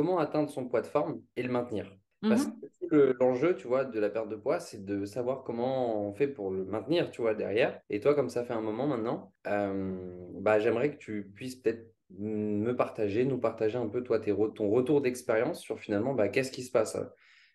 comment 0.00 0.18
atteindre 0.18 0.50
son 0.50 0.66
poids 0.68 0.80
de 0.82 0.86
forme 0.86 1.22
et 1.36 1.42
le 1.42 1.50
maintenir. 1.52 1.96
Parce 2.26 2.46
Mhm. 2.46 2.70
que 2.90 3.16
l'enjeu, 3.20 3.56
tu 3.56 3.66
vois, 3.66 3.84
de 3.84 3.98
la 4.00 4.08
perte 4.10 4.28
de 4.28 4.36
poids, 4.36 4.60
c'est 4.60 4.84
de 4.84 5.04
savoir 5.04 5.42
comment 5.44 6.06
on 6.08 6.12
fait 6.14 6.28
pour 6.28 6.50
le 6.50 6.64
maintenir, 6.64 7.10
tu 7.10 7.22
vois, 7.22 7.34
derrière. 7.34 7.80
Et 7.90 8.00
toi, 8.00 8.14
comme 8.14 8.28
ça 8.30 8.44
fait 8.44 8.52
un 8.54 8.60
moment 8.60 8.86
maintenant, 8.86 9.34
euh, 9.46 10.28
bah, 10.40 10.58
j'aimerais 10.60 10.92
que 10.92 10.98
tu 10.98 11.30
puisses 11.34 11.56
peut-être 11.56 11.92
me 12.10 12.72
partager, 12.74 13.24
nous 13.24 13.38
partager 13.38 13.78
un 13.78 13.88
peu, 13.88 14.02
toi, 14.02 14.20
tes 14.20 14.32
re- 14.32 14.52
ton 14.54 14.70
retour 14.70 15.00
d'expérience 15.00 15.60
sur 15.60 15.78
finalement, 15.80 16.14
bah, 16.14 16.28
qu'est-ce 16.28 16.52
qui 16.52 16.62
se 16.62 16.70
passe 16.72 16.96
euh, 16.96 17.04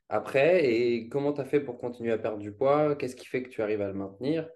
après 0.09 0.65
et 0.71 1.09
comment 1.09 1.33
tu 1.33 1.41
as 1.41 1.45
fait 1.45 1.59
pour 1.61 1.77
continuer 1.79 2.11
à 2.13 2.17
perdre 2.17 2.39
du 2.39 2.53
poids, 2.53 2.95
qu'est-ce 2.95 3.15
qui 3.15 3.25
fait 3.27 3.43
que 3.43 3.49
tu 3.49 3.61
arrives 3.61 3.81
à 3.81 3.87
le 3.87 3.93
maintenir? 3.93 4.49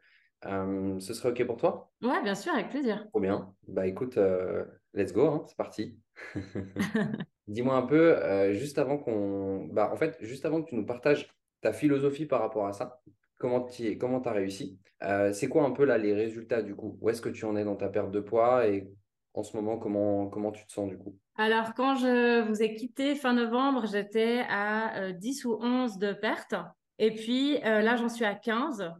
Euh, 0.46 1.00
ce 1.00 1.14
serait 1.14 1.32
OK 1.32 1.46
pour 1.48 1.58
toi? 1.58 1.92
Ouais, 2.02 2.22
bien 2.24 2.36
sûr, 2.36 2.54
avec 2.54 2.70
plaisir. 2.72 3.08
Trop 3.12 3.20
bien. 3.22 3.56
Bah 3.68 3.88
écoute, 3.88 4.18
euh, 4.18 4.66
let's 4.94 5.14
go, 5.14 5.28
hein, 5.28 5.44
c'est 5.48 5.58
parti. 5.58 6.00
Dis-moi 7.48 7.76
un 7.76 7.84
peu, 7.84 8.18
euh, 8.18 8.54
juste 8.54 8.78
avant 8.78 8.98
qu'on, 8.98 9.66
bah, 9.72 9.92
en 9.92 9.98
fait, 9.98 10.18
juste 10.22 10.46
avant 10.46 10.62
que 10.62 10.70
tu 10.70 10.76
nous 10.76 10.86
partages 10.86 11.30
ta 11.62 11.74
philosophie 11.74 12.26
par 12.26 12.42
rapport 12.42 12.68
à 12.68 12.74
ça, 12.74 13.02
comment 13.38 13.62
tu 13.62 13.98
comment 13.98 14.22
t'as 14.22 14.32
réussi, 14.32 14.80
euh, 15.04 15.34
c'est 15.34 15.48
quoi 15.48 15.64
un 15.64 15.72
peu 15.72 15.86
là 15.86 15.98
les 15.98 16.14
résultats 16.14 16.62
du 16.62 16.76
coup? 16.76 16.98
Où 17.02 17.10
est-ce 17.10 17.22
que 17.22 17.30
tu 17.30 17.46
en 17.46 17.56
es 17.56 17.64
dans 17.64 17.76
ta 17.76 17.90
perte 17.90 18.12
de 18.12 18.20
poids 18.20 18.68
et 18.68 18.92
en 19.34 19.44
ce 19.44 19.56
moment, 19.56 19.78
comment, 19.78 20.28
comment 20.28 20.52
tu 20.52 20.66
te 20.66 20.72
sens 20.72 20.90
du 20.90 20.98
coup? 20.98 21.18
Alors, 21.36 21.74
quand 21.74 21.96
je 21.96 22.42
vous 22.48 22.62
ai 22.62 22.74
quitté 22.76 23.16
fin 23.16 23.34
novembre, 23.34 23.86
j'étais 23.88 24.44
à 24.50 25.00
euh, 25.02 25.12
10 25.14 25.46
ou 25.46 25.58
11 25.62 25.98
de 25.98 26.14
perte. 26.14 26.56
Et 26.98 27.12
puis 27.12 27.58
euh, 27.64 27.82
là, 27.82 27.96
j'en 27.96 28.10
suis 28.10 28.26
à 28.26 28.36
15. 28.36 28.92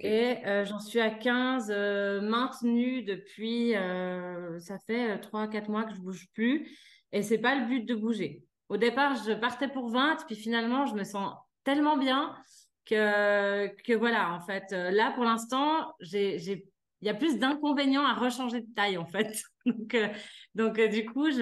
Et 0.00 0.36
euh, 0.46 0.66
j'en 0.66 0.78
suis 0.78 1.00
à 1.00 1.10
15 1.10 1.70
euh, 1.70 2.20
maintenu 2.20 3.02
depuis, 3.02 3.74
euh, 3.74 4.60
ça 4.60 4.78
fait 4.78 5.12
euh, 5.12 5.16
3-4 5.16 5.70
mois 5.70 5.84
que 5.84 5.94
je 5.94 6.00
bouge 6.00 6.26
plus. 6.34 6.68
Et 7.12 7.22
c'est 7.22 7.38
pas 7.38 7.54
le 7.54 7.66
but 7.66 7.86
de 7.86 7.94
bouger. 7.94 8.42
Au 8.68 8.76
départ, 8.76 9.16
je 9.16 9.32
partais 9.32 9.68
pour 9.68 9.88
20, 9.88 10.26
puis 10.26 10.36
finalement, 10.36 10.84
je 10.84 10.94
me 10.94 11.04
sens 11.04 11.34
tellement 11.64 11.96
bien 11.96 12.36
que, 12.84 13.66
que 13.82 13.94
voilà, 13.94 14.34
en 14.34 14.40
fait, 14.40 14.72
là, 14.72 15.12
pour 15.12 15.24
l'instant, 15.24 15.94
il 16.02 16.62
y 17.00 17.08
a 17.08 17.14
plus 17.14 17.38
d'inconvénients 17.38 18.04
à 18.04 18.12
rechanger 18.12 18.60
de 18.60 18.74
taille, 18.74 18.98
en 18.98 19.06
fait. 19.06 19.42
Donc, 19.66 19.96
donc 20.54 20.80
du 20.80 21.04
coup, 21.04 21.30
je, 21.30 21.36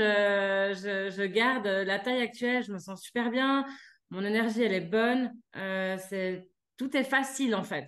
je, 0.75 1.27
garde 1.27 1.67
la 1.67 2.01
taille 2.01 2.23
actuelle, 2.23 2.65
je 2.65 2.73
me 2.73 2.79
sens 2.79 3.01
super 3.01 3.31
bien. 3.31 3.65
Mon 4.11 4.25
énergie, 4.25 4.63
elle 4.63 4.73
est 4.73 4.81
bonne. 4.81 5.33
C'est, 5.55 6.49
tout 6.77 6.97
est 6.97 7.05
facile, 7.05 7.55
en 7.55 7.63
fait. 7.63 7.87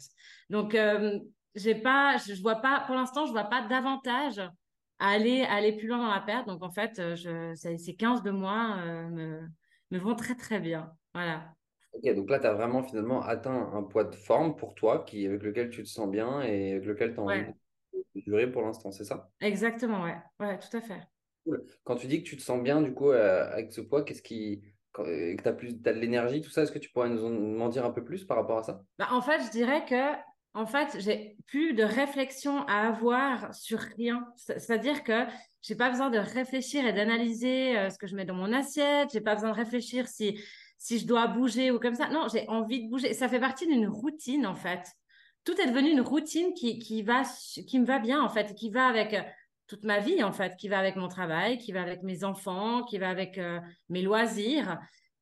Donc, 0.51 0.75
euh, 0.75 1.19
j'ai 1.55 1.75
pas, 1.75 2.17
je, 2.19 2.35
je 2.35 2.43
vois 2.43 2.57
pas, 2.57 2.81
pour 2.87 2.95
l'instant, 2.95 3.27
je 3.27 3.33
vois 3.33 3.45
pas 3.45 3.67
d'avantage 3.67 4.39
à 4.39 5.09
aller, 5.11 5.43
à 5.45 5.55
aller 5.55 5.77
plus 5.77 5.89
loin 5.89 5.99
dans 5.99 6.11
la 6.11 6.21
perte. 6.21 6.47
Donc, 6.47 6.63
en 6.63 6.71
fait, 6.71 6.99
euh, 6.99 7.17
je, 7.17 7.55
ces, 7.55 7.79
ces 7.79 7.95
15 7.97 8.23
de 8.23 8.31
mois 8.31 8.77
euh, 8.79 9.09
me, 9.09 9.49
me 9.91 9.99
vont 9.99 10.15
très, 10.15 10.35
très 10.37 10.61
bien. 10.61 10.93
Voilà. 11.15 11.55
Ok, 11.93 12.15
donc 12.15 12.31
là, 12.31 12.39
tu 12.39 12.47
as 12.47 12.55
vraiment 12.55 12.83
finalement 12.83 13.23
atteint 13.23 13.73
un 13.73 13.83
poids 13.83 14.05
de 14.05 14.15
forme 14.15 14.57
pour 14.57 14.75
toi 14.75 15.05
qui, 15.05 15.27
avec 15.27 15.43
lequel 15.43 15.71
tu 15.71 15.83
te 15.83 15.89
sens 15.89 16.09
bien 16.11 16.43
et 16.43 16.73
avec 16.73 16.85
lequel 16.87 17.15
tu 17.15 17.21
as 17.21 17.23
envie 17.23 17.45
de 17.45 17.47
Ouais, 17.47 17.55
de 18.15 18.21
durer 18.23 18.51
pour 18.53 18.63
l'instant, 18.63 18.91
c'est 18.93 19.05
ça? 19.05 19.33
exactement, 19.41 20.03
ouais. 20.05 20.17
Ouais, 20.41 20.59
tout 20.61 20.77
à 20.77 20.81
fait. 20.81 21.03
Cool. 21.45 21.65
Quand 21.85 21.97
tu 21.97 22.07
dis 22.07 22.23
que 22.23 22.29
tu 22.29 22.37
te 22.37 22.43
sens 22.43 22.63
bien 22.63 22.83
du 22.83 22.93
coup 22.95 23.11
euh, 23.11 23.51
avec 23.51 23.73
ce 23.73 23.81
poids, 23.81 24.05
qu'est-ce 24.05 24.23
qui, 24.23 24.63
que 24.93 25.37
tu 25.41 25.49
as 25.49 25.53
plus, 25.53 25.81
t'as 25.83 25.93
de 25.93 25.99
l'énergie, 26.01 26.41
tout 26.41 26.51
ça, 26.51 26.63
est-ce 26.63 26.73
que 26.73 26.79
tu 26.79 26.91
pourrais 26.91 27.09
nous 27.11 27.25
en, 27.61 27.69
dire 27.69 27.85
un 27.85 27.91
peu 27.93 28.05
plus 28.05 28.25
par 28.25 28.37
rapport 28.37 28.59
à 28.59 28.63
ça? 28.65 28.85
Bah, 28.99 29.09
en 29.13 29.23
fait, 29.23 29.41
je 29.45 29.51
dirais 29.51 29.85
que, 29.85 29.95
en 30.59 30.67
fait, 30.67 30.97
j'ai 31.01 31.37
plus 31.47 31.73
de 31.73 31.85
réflexion 31.85 32.63
à 32.67 32.89
avoir 32.89 33.55
sur 33.55 33.79
rien. 33.79 34.27
C'est- 34.37 34.59
C'est-à-dire 34.59 35.05
que 35.05 35.25
j'ai 35.63 35.77
pas 35.77 35.89
besoin 35.89 36.11
de 36.11 36.19
réfléchir 36.19 36.87
et 36.87 36.93
d'analyser 36.93 37.79
euh, 37.79 37.91
ce 37.91 37.99
que 37.99 38.07
je 38.07 38.17
mets 38.17 38.25
dans 38.25 38.35
mon 38.35 38.53
assiette. 38.53 39.11
J'ai 39.13 39.21
pas 39.21 39.35
besoin 39.35 39.51
de 39.51 39.57
réfléchir 39.57 40.09
si, 40.09 40.39
si 40.77 40.99
je 40.99 41.07
dois 41.07 41.29
bouger 41.29 41.71
ou 41.71 41.79
comme 41.79 41.95
ça. 41.95 42.09
Non, 42.09 42.27
j'ai 42.33 42.49
envie 42.49 42.85
de 42.85 42.91
bouger. 42.91 43.15
Ça 43.15 43.29
fait 43.29 43.41
partie 43.41 43.67
d'une 43.67 43.87
routine, 43.89 44.47
en 44.47 44.55
fait. 44.55 44.83
Tout 45.45 45.59
est 45.61 45.67
devenu 45.67 45.91
une 45.91 46.01
routine 46.01 46.53
qui, 46.55 46.79
qui 46.79 47.03
va, 47.03 47.23
qui 47.67 47.79
me 47.79 47.87
va 47.87 47.99
bien, 48.01 48.21
en 48.21 48.29
fait, 48.29 48.55
qui 48.55 48.71
va 48.71 48.87
avec 48.89 49.15
euh, 49.15 49.23
toute 49.69 49.85
ma 49.85 50.01
vie, 50.01 50.23
en 50.25 50.33
fait, 50.33 50.57
qui 50.57 50.69
va 50.69 50.79
avec 50.79 50.97
mon 50.97 51.09
travail, 51.09 51.59
qui 51.59 51.73
va 51.73 51.83
avec 51.83 52.03
mes 52.03 52.25
enfants, 52.25 52.83
qui 52.85 52.99
va 52.99 53.09
avec 53.11 53.39
euh, 53.39 53.61
mes 53.89 54.03
loisirs. 54.03 54.79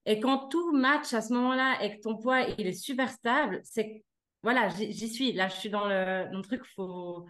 Et 0.06 0.18
quand 0.20 0.48
tout 0.48 0.72
match 0.72 1.12
à 1.12 1.20
ce 1.20 1.32
moment-là 1.34 1.82
et 1.82 1.96
que 1.96 2.00
ton 2.00 2.16
poids 2.16 2.42
il 2.58 2.66
est 2.66 2.72
super 2.72 3.10
stable, 3.10 3.60
c'est 3.64 4.02
voilà, 4.42 4.68
j'y 4.68 5.08
suis. 5.08 5.32
Là, 5.32 5.48
je 5.48 5.56
suis 5.56 5.70
dans 5.70 5.86
le, 5.86 6.40
truc 6.42 6.62
où, 6.78 7.26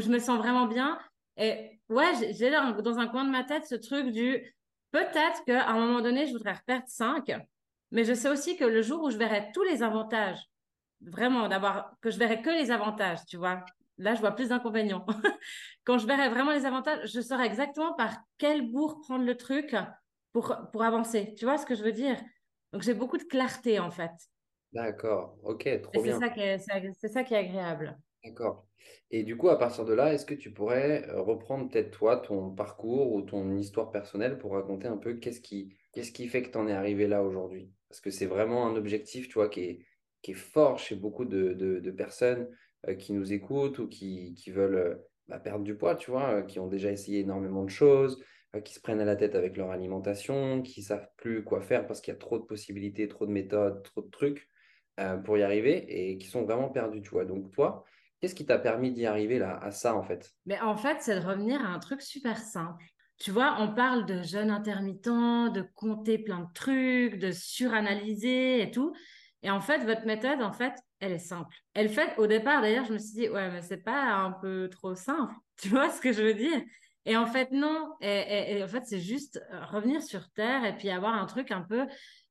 je 0.00 0.08
me 0.08 0.18
sens 0.18 0.38
vraiment 0.38 0.66
bien. 0.66 0.98
Et 1.36 1.80
ouais, 1.88 2.12
j'ai 2.32 2.50
dans, 2.50 2.98
un 2.98 3.06
coin 3.08 3.24
de 3.24 3.30
ma 3.30 3.44
tête 3.44 3.66
ce 3.66 3.74
truc 3.74 4.10
du 4.10 4.54
peut-être 4.90 5.44
qu'à 5.44 5.68
un 5.68 5.74
moment 5.74 6.00
donné, 6.00 6.26
je 6.26 6.32
voudrais 6.32 6.54
reperdre 6.54 6.86
5, 6.88 7.32
mais 7.90 8.04
je 8.04 8.14
sais 8.14 8.28
aussi 8.28 8.56
que 8.56 8.64
le 8.64 8.82
jour 8.82 9.02
où 9.02 9.10
je 9.10 9.16
verrai 9.16 9.50
tous 9.52 9.62
les 9.62 9.82
avantages, 9.82 10.40
vraiment 11.00 11.48
d'avoir 11.48 11.92
que 12.00 12.10
je 12.10 12.18
verrai 12.18 12.42
que 12.42 12.50
les 12.50 12.70
avantages, 12.70 13.24
tu 13.26 13.36
vois. 13.36 13.64
Là, 13.98 14.14
je 14.14 14.20
vois 14.20 14.32
plus 14.32 14.50
d'inconvénients. 14.50 15.04
Quand 15.84 15.98
je 15.98 16.06
verrai 16.06 16.28
vraiment 16.28 16.52
les 16.52 16.66
avantages, 16.66 17.10
je 17.12 17.20
saurai 17.20 17.46
exactement 17.46 17.94
par 17.94 18.16
quel 18.36 18.70
bourg 18.70 19.00
prendre 19.00 19.24
le 19.24 19.36
truc 19.36 19.74
pour, 20.32 20.56
pour 20.72 20.84
avancer. 20.84 21.34
Tu 21.36 21.44
vois 21.44 21.58
ce 21.58 21.66
que 21.66 21.74
je 21.74 21.82
veux 21.82 21.92
dire? 21.92 22.16
Donc, 22.72 22.82
j'ai 22.82 22.94
beaucoup 22.94 23.18
de 23.18 23.24
clarté, 23.24 23.80
en 23.80 23.90
fait. 23.90 24.12
D'accord, 24.72 25.38
ok, 25.42 25.68
Et 25.92 25.98
trop 25.98 26.00
c'est 26.00 26.14
bien. 26.14 26.18
ça 26.18 26.30
qui 26.30 26.40
est, 26.40 26.58
c'est 26.60 26.92
c'est 26.98 27.08
ça 27.08 27.24
qui 27.24 27.34
est 27.34 27.36
agréable. 27.38 27.98
D'accord. 28.24 28.68
Et 29.10 29.22
du 29.22 29.36
coup, 29.36 29.48
à 29.48 29.58
partir 29.58 29.84
de 29.84 29.92
là, 29.94 30.12
est-ce 30.12 30.26
que 30.26 30.34
tu 30.34 30.52
pourrais 30.52 31.08
euh, 31.08 31.20
reprendre 31.22 31.70
peut-être 31.70 31.90
toi 31.96 32.16
ton 32.16 32.50
parcours 32.54 33.12
ou 33.12 33.22
ton 33.22 33.56
histoire 33.56 33.90
personnelle 33.92 34.38
pour 34.38 34.52
raconter 34.52 34.88
un 34.88 34.96
peu 34.96 35.14
qu'est-ce 35.14 35.40
qui, 35.40 35.76
qu'est-ce 35.92 36.12
qui 36.12 36.26
fait 36.28 36.42
que 36.42 36.50
tu 36.50 36.58
en 36.58 36.66
es 36.66 36.72
arrivé 36.72 37.06
là 37.06 37.22
aujourd'hui? 37.22 37.72
Parce 37.88 38.00
que 38.00 38.10
c'est 38.10 38.26
vraiment 38.26 38.66
un 38.66 38.74
objectif, 38.76 39.28
tu 39.28 39.34
vois, 39.34 39.48
qui 39.48 39.60
est, 39.60 39.86
qui 40.22 40.32
est 40.32 40.34
fort 40.34 40.78
chez 40.78 40.96
beaucoup 40.96 41.24
de, 41.24 41.52
de- 41.54 41.78
de 41.78 41.90
personnes 41.92 42.48
euh, 42.88 42.94
qui 42.96 43.12
nous 43.12 43.32
écoutent 43.32 43.78
ou 43.78 43.88
qui, 43.88 44.34
qui 44.34 44.50
veulent 44.50 44.74
euh, 44.76 44.96
bah, 45.28 45.38
perdre 45.38 45.64
du 45.64 45.76
poids, 45.76 45.94
tu 45.94 46.10
vois, 46.10 46.40
euh, 46.40 46.42
qui 46.42 46.58
ont 46.58 46.66
déjà 46.68 46.90
essayé 46.90 47.20
énormément 47.20 47.62
de 47.64 47.70
choses, 47.70 48.22
euh, 48.56 48.60
qui 48.60 48.74
se 48.74 48.80
prennent 48.80 49.00
à 49.00 49.04
la 49.04 49.16
tête 49.16 49.36
avec 49.36 49.56
leur 49.56 49.70
alimentation, 49.70 50.60
qui 50.62 50.82
savent 50.82 51.08
plus 51.16 51.44
quoi 51.44 51.60
faire 51.62 51.86
parce 51.86 52.00
qu'il 52.00 52.12
y 52.12 52.16
a 52.16 52.18
trop 52.18 52.38
de 52.38 52.44
possibilités, 52.44 53.06
trop 53.08 53.26
de 53.26 53.30
méthodes, 53.32 53.82
trop 53.84 54.02
de 54.02 54.10
trucs 54.10 54.48
euh, 54.98 55.16
pour 55.16 55.38
y 55.38 55.42
arriver 55.42 55.84
et 55.88 56.18
qui 56.18 56.26
sont 56.26 56.44
vraiment 56.44 56.68
perdus, 56.68 57.02
tu 57.02 57.10
vois. 57.10 57.24
Donc 57.24 57.50
toi, 57.50 57.84
Qu'est-ce 58.20 58.34
qui 58.34 58.46
t'a 58.46 58.58
permis 58.58 58.90
d'y 58.90 59.06
arriver 59.06 59.38
là, 59.38 59.58
à 59.62 59.70
ça 59.70 59.94
en 59.94 60.02
fait? 60.02 60.32
Mais 60.46 60.60
en 60.60 60.76
fait, 60.76 60.98
c'est 61.00 61.20
de 61.20 61.24
revenir 61.24 61.60
à 61.64 61.68
un 61.68 61.78
truc 61.78 62.02
super 62.02 62.36
simple. 62.36 62.84
Tu 63.18 63.30
vois, 63.30 63.56
on 63.60 63.74
parle 63.74 64.06
de 64.06 64.22
jeûne 64.22 64.50
intermittent, 64.50 65.06
de 65.06 65.64
compter 65.74 66.18
plein 66.18 66.40
de 66.40 66.52
trucs, 66.52 67.18
de 67.18 67.30
suranalyser 67.30 68.62
et 68.62 68.70
tout. 68.70 68.92
Et 69.42 69.50
en 69.50 69.60
fait, 69.60 69.78
votre 69.84 70.04
méthode, 70.04 70.42
en 70.42 70.52
fait, 70.52 70.72
elle 70.98 71.12
est 71.12 71.18
simple. 71.18 71.54
Elle 71.74 71.88
fait, 71.88 72.16
au 72.18 72.26
départ, 72.26 72.60
d'ailleurs, 72.60 72.84
je 72.84 72.92
me 72.92 72.98
suis 72.98 73.14
dit, 73.14 73.28
ouais, 73.28 73.50
mais 73.50 73.62
c'est 73.62 73.84
pas 73.84 74.02
un 74.02 74.32
peu 74.32 74.68
trop 74.70 74.94
simple. 74.94 75.34
Tu 75.60 75.70
vois 75.70 75.90
ce 75.90 76.00
que 76.00 76.12
je 76.12 76.22
veux 76.22 76.34
dire? 76.34 76.62
Et 77.04 77.16
en 77.16 77.26
fait, 77.26 77.50
non. 77.50 77.94
Et, 78.00 78.62
en 78.62 78.68
fait, 78.68 78.84
c'est 78.84 79.00
juste 79.00 79.40
revenir 79.72 80.02
sur 80.02 80.30
Terre 80.30 80.64
et 80.64 80.76
puis 80.76 80.90
avoir 80.90 81.14
un 81.14 81.26
truc 81.26 81.50
un 81.50 81.62
peu, 81.62 81.84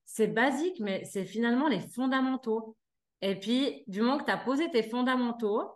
c'est 0.07 0.27
basique, 0.27 0.79
mais 0.79 1.03
c'est 1.03 1.25
finalement 1.25 1.67
les 1.67 1.81
fondamentaux. 1.81 2.75
Et 3.21 3.35
puis, 3.35 3.83
du 3.87 4.01
moment 4.01 4.17
que 4.17 4.23
tu 4.23 4.31
as 4.31 4.37
posé 4.37 4.71
tes 4.71 4.81
fondamentaux, 4.81 5.69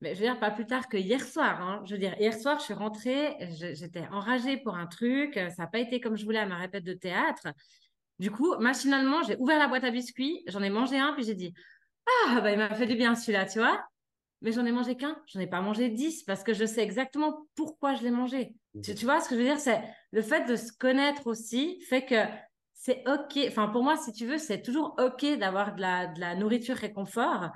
mais 0.00 0.14
je 0.14 0.20
veux 0.20 0.26
dire, 0.26 0.38
pas 0.38 0.50
plus 0.50 0.66
tard 0.66 0.88
que 0.88 0.96
hier 0.96 1.22
soir. 1.24 1.60
hein. 1.60 1.82
Je 1.86 1.94
veux 1.94 1.98
dire, 1.98 2.14
hier 2.20 2.34
soir, 2.34 2.58
je 2.58 2.64
suis 2.64 2.74
rentrée, 2.74 3.36
j'étais 3.72 4.06
enragée 4.12 4.58
pour 4.58 4.76
un 4.76 4.86
truc, 4.86 5.36
euh, 5.36 5.50
ça 5.50 5.62
n'a 5.62 5.68
pas 5.68 5.78
été 5.78 6.00
comme 6.00 6.16
je 6.16 6.24
voulais 6.24 6.38
à 6.38 6.46
ma 6.46 6.56
répète 6.56 6.84
de 6.84 6.92
théâtre. 6.92 7.48
Du 8.18 8.30
coup, 8.30 8.54
machinalement, 8.58 9.22
j'ai 9.22 9.36
ouvert 9.38 9.58
la 9.58 9.66
boîte 9.66 9.84
à 9.84 9.90
biscuits, 9.90 10.42
j'en 10.46 10.62
ai 10.62 10.70
mangé 10.70 10.98
un, 10.98 11.14
puis 11.14 11.24
j'ai 11.24 11.34
dit, 11.34 11.54
ah, 12.28 12.40
bah, 12.40 12.52
il 12.52 12.58
m'a 12.58 12.74
fait 12.74 12.86
du 12.86 12.96
bien 12.96 13.14
celui-là, 13.14 13.46
tu 13.46 13.58
vois. 13.60 13.82
Mais 14.42 14.52
j'en 14.52 14.64
ai 14.66 14.72
mangé 14.72 14.96
qu'un, 14.96 15.16
j'en 15.26 15.40
ai 15.40 15.46
pas 15.46 15.60
mangé 15.62 15.88
dix, 15.88 16.22
parce 16.22 16.42
que 16.42 16.52
je 16.54 16.64
sais 16.64 16.82
exactement 16.82 17.46
pourquoi 17.54 17.94
je 17.94 18.02
l'ai 18.02 18.10
mangé. 18.10 18.54
Tu, 18.82 18.94
tu 18.94 19.04
vois 19.04 19.20
ce 19.20 19.28
que 19.28 19.34
je 19.34 19.40
veux 19.40 19.46
dire? 19.46 19.58
C'est 19.58 19.82
le 20.12 20.22
fait 20.22 20.44
de 20.44 20.56
se 20.56 20.72
connaître 20.72 21.26
aussi 21.26 21.80
fait 21.88 22.04
que 22.04 22.16
c'est 22.82 23.02
OK. 23.06 23.38
Enfin, 23.46 23.68
pour 23.68 23.82
moi, 23.82 23.96
si 23.98 24.10
tu 24.12 24.26
veux, 24.26 24.38
c'est 24.38 24.62
toujours 24.62 24.96
OK 24.98 25.26
d'avoir 25.38 25.74
de 25.74 25.82
la, 25.82 26.06
de 26.06 26.18
la 26.18 26.34
nourriture 26.34 26.76
réconfort. 26.76 27.50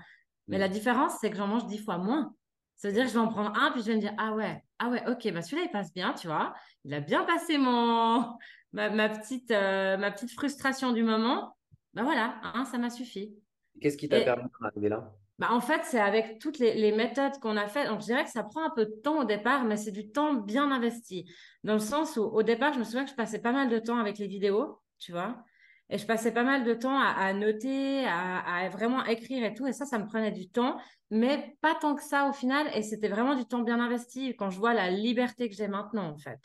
Mais 0.49 0.59
la 0.59 0.69
Mm. 0.69 0.71
différence, 0.71 1.15
c'est 1.21 1.31
que 1.31 1.37
j'en 1.37 1.47
mange 1.47 1.67
dix 1.67 1.79
fois 1.79 1.97
moins. 1.99 2.35
Ça 2.77 2.89
veut 2.89 2.95
dire 2.95 3.05
que 3.05 3.09
je 3.09 3.15
vais 3.15 3.21
en 3.21 3.29
prendre 3.29 3.59
un, 3.59 3.71
puis 3.73 3.81
je 3.81 3.87
vais 3.87 3.95
me 3.97 4.01
dire, 4.01 4.13
ah 4.19 4.35
ouais, 4.35 4.63
ah 4.79 4.91
ouais, 4.91 5.03
ok, 5.09 5.33
bah 5.33 5.41
celui-là, 5.43 5.63
il 5.67 5.71
passe 5.71 5.93
bien, 5.95 6.13
tu 6.13 6.27
vois. 6.27 6.53
Il 6.85 6.93
a 6.93 7.01
bien 7.01 7.25
passé 7.25 7.57
mon, 7.57 8.37
ma, 8.73 8.91
ma 8.91 9.09
petite, 9.09 9.51
euh, 9.51 9.97
ma 9.97 10.11
petite 10.11 10.33
frustration 10.33 10.93
du 10.93 11.03
moment. 11.03 11.57
Bah 11.95 12.03
voilà, 12.03 12.41
hein, 12.43 12.65
ça 12.67 12.77
m'a 12.79 12.91
suffi. 12.91 13.35
Qu'est-ce 13.81 13.97
qui 13.97 14.09
t'a 14.09 14.19
Et 14.19 14.25
permis 14.25 14.51
d'en 14.61 14.67
arriver 14.67 14.89
là? 14.89 15.17
bah 15.39 15.49
en 15.51 15.61
fait, 15.61 15.81
c'est 15.85 16.01
avec 16.01 16.39
toutes 16.39 16.59
les, 16.59 16.75
les 16.75 16.93
méthodes 16.93 17.39
qu'on 17.41 17.57
a 17.57 17.67
faites. 17.67 17.89
Donc, 17.89 18.01
je 18.01 18.05
dirais 18.07 18.25
que 18.25 18.31
ça 18.31 18.45
prend 18.45 18.65
un 18.65 18.71
peu 18.71 18.87
de 18.87 18.93
temps 19.03 19.19
au 19.21 19.25
départ, 19.25 19.65
mais 19.65 19.77
c'est 19.77 19.91
du 19.91 20.13
temps 20.13 20.35
bien 20.35 20.71
investi. 20.71 21.25
Dans 21.65 21.73
le 21.75 21.81
sens 21.81 22.17
où, 22.17 22.23
au 22.23 22.43
départ, 22.45 22.73
je 22.73 22.79
me 22.79 22.85
souviens 22.85 23.05
que 23.05 23.11
je 23.11 23.17
passais 23.17 23.41
pas 23.41 23.51
mal 23.53 23.69
de 23.69 23.79
temps 23.81 23.99
avec 23.99 24.19
les 24.19 24.29
vidéos, 24.29 24.81
tu 24.99 25.13
vois. 25.13 25.45
Et 25.91 25.99
je 25.99 26.07
passais 26.07 26.33
pas 26.33 26.45
mal 26.45 26.65
de 26.65 26.73
temps 26.73 26.99
à, 26.99 27.09
à 27.09 27.33
noter, 27.35 28.05
à, 28.07 28.39
à 28.39 28.69
vraiment 28.71 29.05
écrire 29.05 29.45
et 29.45 29.53
tout. 29.53 29.67
Et 29.67 29.73
ça, 29.73 29.85
ça 29.85 29.99
me 29.99 30.07
prenait 30.07 30.33
du 30.33 30.49
temps, 30.49 30.79
mais 31.11 31.57
pas 31.61 31.75
tant 31.75 31.95
que 31.95 32.03
ça 32.03 32.29
au 32.29 32.33
final. 32.33 32.67
Et 32.75 32.83
c'était 32.83 33.09
vraiment 33.09 33.35
du 33.35 33.45
temps 33.45 33.63
bien 33.63 33.79
investi 33.81 34.35
quand 34.37 34.51
je 34.51 34.59
vois 34.59 34.73
la 34.73 34.91
liberté 34.91 35.49
que 35.49 35.55
j'ai 35.55 35.69
maintenant, 35.69 36.09
en 36.09 36.17
fait. 36.17 36.41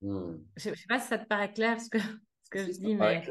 Mm. 0.00 0.36
Je, 0.56 0.70
je 0.70 0.74
sais 0.74 0.86
pas 0.88 0.98
si 0.98 1.08
ça 1.08 1.18
te 1.18 1.26
paraît 1.26 1.52
clair 1.52 1.78
ce 1.80 1.90
que, 1.90 1.98
ce 1.98 2.50
que 2.50 2.58
je 2.60 2.70
dis, 2.78 2.94
mais. 2.94 3.22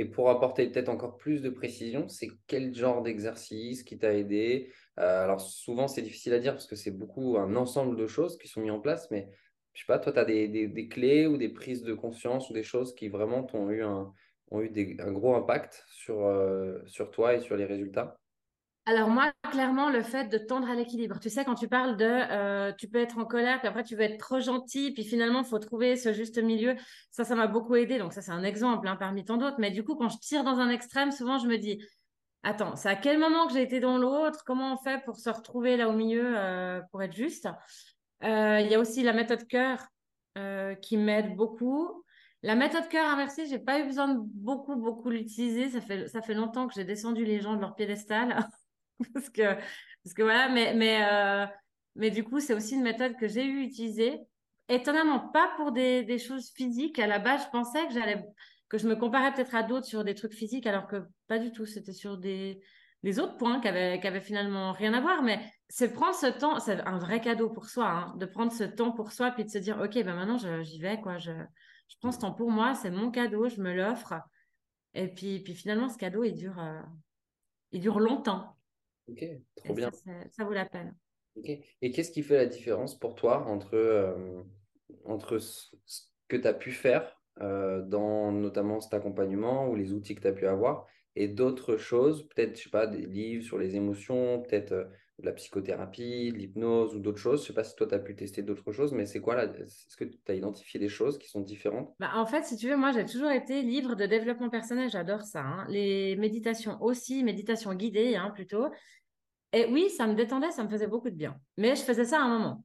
Et 0.00 0.04
pour 0.04 0.30
apporter 0.30 0.70
peut-être 0.70 0.90
encore 0.90 1.16
plus 1.16 1.42
de 1.42 1.50
précision, 1.50 2.08
c'est 2.08 2.28
quel 2.46 2.72
genre 2.72 3.02
d'exercice 3.02 3.82
qui 3.82 3.98
t'a 3.98 4.14
aidé? 4.14 4.72
Euh, 4.98 5.24
Alors 5.24 5.40
souvent, 5.40 5.88
c'est 5.88 6.02
difficile 6.02 6.34
à 6.34 6.38
dire 6.38 6.52
parce 6.52 6.68
que 6.68 6.76
c'est 6.76 6.92
beaucoup 6.92 7.36
un 7.36 7.56
ensemble 7.56 7.96
de 7.96 8.06
choses 8.06 8.38
qui 8.38 8.46
sont 8.46 8.60
mis 8.60 8.70
en 8.70 8.78
place, 8.78 9.10
mais 9.10 9.28
je 9.74 9.80
sais 9.80 9.86
pas, 9.86 9.98
toi, 9.98 10.12
tu 10.12 10.18
as 10.18 10.24
des, 10.24 10.88
clés 10.88 11.26
ou 11.26 11.36
des 11.36 11.48
prises 11.48 11.82
de 11.82 11.94
conscience 11.94 12.50
ou 12.50 12.52
des 12.52 12.62
choses 12.62 12.94
qui 12.94 13.08
vraiment 13.08 13.46
ont 13.54 13.70
eu 13.70 13.82
un, 13.82 14.12
ont 14.50 14.60
eu 14.60 14.96
un 15.00 15.12
gros 15.12 15.34
impact 15.34 15.84
sur, 15.88 16.24
euh, 16.26 16.78
sur 16.86 17.10
toi 17.10 17.34
et 17.34 17.40
sur 17.40 17.56
les 17.56 17.64
résultats? 17.64 18.18
Alors 18.88 19.10
moi, 19.10 19.32
clairement, 19.50 19.90
le 19.90 20.02
fait 20.02 20.28
de 20.28 20.38
tendre 20.38 20.70
à 20.70 20.74
l'équilibre. 20.74 21.20
Tu 21.20 21.28
sais, 21.28 21.44
quand 21.44 21.54
tu 21.54 21.68
parles 21.68 21.98
de, 21.98 22.06
euh, 22.06 22.72
tu 22.72 22.88
peux 22.88 22.98
être 22.98 23.18
en 23.18 23.26
colère, 23.26 23.58
puis 23.58 23.68
après 23.68 23.84
tu 23.84 23.94
veux 23.94 24.00
être 24.00 24.18
trop 24.18 24.40
gentil, 24.40 24.92
puis 24.92 25.04
finalement, 25.04 25.40
il 25.40 25.44
faut 25.44 25.58
trouver 25.58 25.94
ce 25.96 26.14
juste 26.14 26.42
milieu. 26.42 26.74
Ça, 27.10 27.24
ça 27.24 27.34
m'a 27.34 27.48
beaucoup 27.48 27.76
aidé. 27.76 27.98
Donc 27.98 28.14
ça, 28.14 28.22
c'est 28.22 28.30
un 28.30 28.42
exemple 28.42 28.88
hein, 28.88 28.96
parmi 28.96 29.26
tant 29.26 29.36
d'autres. 29.36 29.58
Mais 29.58 29.70
du 29.70 29.84
coup, 29.84 29.94
quand 29.94 30.08
je 30.08 30.16
tire 30.16 30.42
dans 30.42 30.58
un 30.58 30.70
extrême, 30.70 31.12
souvent, 31.12 31.38
je 31.38 31.46
me 31.46 31.58
dis, 31.58 31.84
attends, 32.42 32.76
c'est 32.76 32.88
à 32.88 32.96
quel 32.96 33.18
moment 33.18 33.46
que 33.46 33.52
j'ai 33.52 33.62
été 33.62 33.78
dans 33.78 33.98
l'autre? 33.98 34.42
Comment 34.46 34.72
on 34.72 34.78
fait 34.78 35.04
pour 35.04 35.18
se 35.18 35.28
retrouver 35.28 35.76
là 35.76 35.90
au 35.90 35.92
milieu 35.92 36.38
euh, 36.38 36.80
pour 36.90 37.02
être 37.02 37.14
juste? 37.14 37.46
Il 38.22 38.68
y 38.68 38.74
a 38.74 38.78
aussi 38.78 39.02
la 39.02 39.12
méthode 39.12 39.46
cœur 39.46 39.86
qui 40.82 40.96
m'aide 40.96 41.36
beaucoup. 41.36 42.04
La 42.42 42.54
méthode 42.54 42.88
cœur 42.88 43.08
inversé, 43.08 43.46
j'ai 43.46 43.58
pas 43.58 43.80
eu 43.80 43.84
besoin 43.84 44.14
de 44.14 44.20
beaucoup, 44.20 44.76
beaucoup 44.76 45.10
l'utiliser. 45.10 45.70
Ça 45.70 45.80
fait, 45.80 46.06
ça 46.06 46.22
fait 46.22 46.34
longtemps 46.34 46.68
que 46.68 46.74
j'ai 46.74 46.84
descendu 46.84 47.24
les 47.24 47.40
gens 47.40 47.56
de 47.56 47.60
leur 47.60 47.74
piédestal. 47.74 48.46
parce 49.14 49.28
que, 49.30 49.54
parce 49.54 50.14
que 50.14 50.22
voilà, 50.22 50.48
mais, 50.48 50.74
mais, 50.74 51.02
euh, 51.02 51.46
mais 51.96 52.10
du 52.10 52.22
coup, 52.22 52.38
c'est 52.38 52.54
aussi 52.54 52.74
une 52.74 52.82
méthode 52.82 53.16
que 53.16 53.26
j'ai 53.26 53.44
eu 53.44 53.62
utiliser. 53.62 54.20
Étonnamment, 54.68 55.28
pas 55.30 55.50
pour 55.56 55.72
des, 55.72 56.04
des, 56.04 56.18
choses 56.18 56.52
physiques. 56.54 56.98
À 56.98 57.06
la 57.06 57.18
base, 57.18 57.44
je 57.44 57.50
pensais 57.50 57.86
que 57.88 57.94
que 58.68 58.76
je 58.76 58.86
me 58.86 58.96
comparais 58.96 59.32
peut-être 59.32 59.54
à 59.54 59.62
d'autres 59.62 59.86
sur 59.86 60.04
des 60.04 60.14
trucs 60.14 60.34
physiques, 60.34 60.66
alors 60.66 60.86
que 60.86 61.02
pas 61.26 61.38
du 61.38 61.50
tout. 61.52 61.66
C'était 61.66 61.94
sur 61.94 62.18
des, 62.18 62.60
des 63.02 63.20
autres 63.20 63.36
points 63.36 63.60
qui 63.60 63.68
avaient, 63.68 64.00
qui 64.00 64.06
avaient 64.06 64.20
finalement 64.20 64.72
rien 64.72 64.92
à 64.94 65.00
voir. 65.00 65.22
Mais 65.22 65.40
c'est 65.68 65.92
prendre 65.92 66.14
ce 66.14 66.26
temps, 66.26 66.58
c'est 66.58 66.80
un 66.80 66.98
vrai 66.98 67.20
cadeau 67.20 67.50
pour 67.50 67.66
soi, 67.66 67.88
hein, 67.88 68.14
de 68.16 68.26
prendre 68.26 68.52
ce 68.52 68.64
temps 68.64 68.92
pour 68.92 69.12
soi, 69.12 69.30
puis 69.30 69.44
de 69.44 69.50
se 69.50 69.58
dire, 69.58 69.78
OK, 69.80 69.94
ben 69.94 70.14
maintenant, 70.14 70.38
j'y 70.62 70.80
vais, 70.80 71.00
quoi. 71.00 71.18
Je, 71.18 71.32
je 71.88 71.96
prends 72.00 72.12
ce 72.12 72.18
temps 72.18 72.32
pour 72.32 72.50
moi, 72.50 72.74
c'est 72.74 72.90
mon 72.90 73.10
cadeau, 73.10 73.48
je 73.48 73.60
me 73.60 73.72
l'offre. 73.72 74.14
Et 74.94 75.08
puis, 75.08 75.40
puis 75.40 75.54
finalement, 75.54 75.88
ce 75.88 75.98
cadeau, 75.98 76.24
il 76.24 76.34
dure, 76.34 76.58
euh, 76.58 76.80
il 77.72 77.80
dure 77.80 78.00
longtemps. 78.00 78.56
Ok, 79.08 79.24
trop 79.56 79.74
bien. 79.74 79.90
Ça, 80.30 80.44
vaut 80.44 80.52
la 80.52 80.66
peine. 80.66 80.94
Ok. 81.36 81.50
Et 81.82 81.90
qu'est-ce 81.92 82.10
qui 82.10 82.22
fait 82.22 82.36
la 82.36 82.46
différence 82.46 82.98
pour 82.98 83.14
toi 83.14 83.46
entre, 83.46 83.74
euh, 83.74 84.42
entre 85.04 85.38
ce 85.38 85.70
que 86.28 86.36
tu 86.36 86.46
as 86.46 86.54
pu 86.54 86.72
faire 86.72 87.17
euh, 87.40 87.82
dans 87.82 88.32
notamment 88.32 88.80
cet 88.80 88.94
accompagnement 88.94 89.68
ou 89.68 89.74
les 89.76 89.92
outils 89.92 90.14
que 90.14 90.20
tu 90.22 90.28
as 90.28 90.32
pu 90.32 90.46
avoir 90.46 90.86
et 91.16 91.26
d'autres 91.26 91.76
choses, 91.76 92.28
peut-être, 92.28 92.56
je 92.56 92.64
sais 92.64 92.70
pas, 92.70 92.86
des 92.86 93.04
livres 93.04 93.42
sur 93.42 93.58
les 93.58 93.74
émotions, 93.74 94.40
peut-être 94.40 94.72
euh, 94.72 94.84
de 95.18 95.26
la 95.26 95.32
psychothérapie, 95.32 96.30
de 96.30 96.36
l'hypnose 96.38 96.94
ou 96.94 97.00
d'autres 97.00 97.18
choses. 97.18 97.42
Je 97.42 97.48
sais 97.48 97.52
pas 97.52 97.64
si 97.64 97.74
toi, 97.74 97.88
tu 97.88 97.94
as 97.94 97.98
pu 97.98 98.14
tester 98.14 98.42
d'autres 98.42 98.70
choses, 98.70 98.92
mais 98.92 99.04
c'est 99.04 99.20
quoi 99.20 99.34
là 99.34 99.46
Est-ce 99.46 99.96
que 99.96 100.04
tu 100.04 100.16
as 100.28 100.34
identifié 100.34 100.78
des 100.78 100.88
choses 100.88 101.18
qui 101.18 101.28
sont 101.28 101.40
différentes? 101.40 101.92
Bah, 101.98 102.12
En 102.14 102.24
fait, 102.24 102.44
si 102.44 102.56
tu 102.56 102.68
veux, 102.68 102.76
moi, 102.76 102.92
j'ai 102.92 103.04
toujours 103.04 103.30
été 103.30 103.62
livre 103.62 103.96
de 103.96 104.06
développement 104.06 104.48
personnel. 104.48 104.90
J'adore 104.90 105.22
ça. 105.22 105.40
Hein. 105.42 105.66
Les 105.68 106.14
méditations 106.14 106.80
aussi, 106.80 107.24
méditations 107.24 107.74
guidées 107.74 108.14
hein, 108.14 108.30
plutôt. 108.30 108.68
Et 109.52 109.66
oui, 109.66 109.90
ça 109.90 110.06
me 110.06 110.14
détendait, 110.14 110.52
ça 110.52 110.62
me 110.62 110.68
faisait 110.68 110.86
beaucoup 110.86 111.10
de 111.10 111.16
bien. 111.16 111.36
Mais 111.56 111.74
je 111.74 111.82
faisais 111.82 112.04
ça 112.04 112.20
à 112.20 112.22
un 112.22 112.38
moment. 112.38 112.64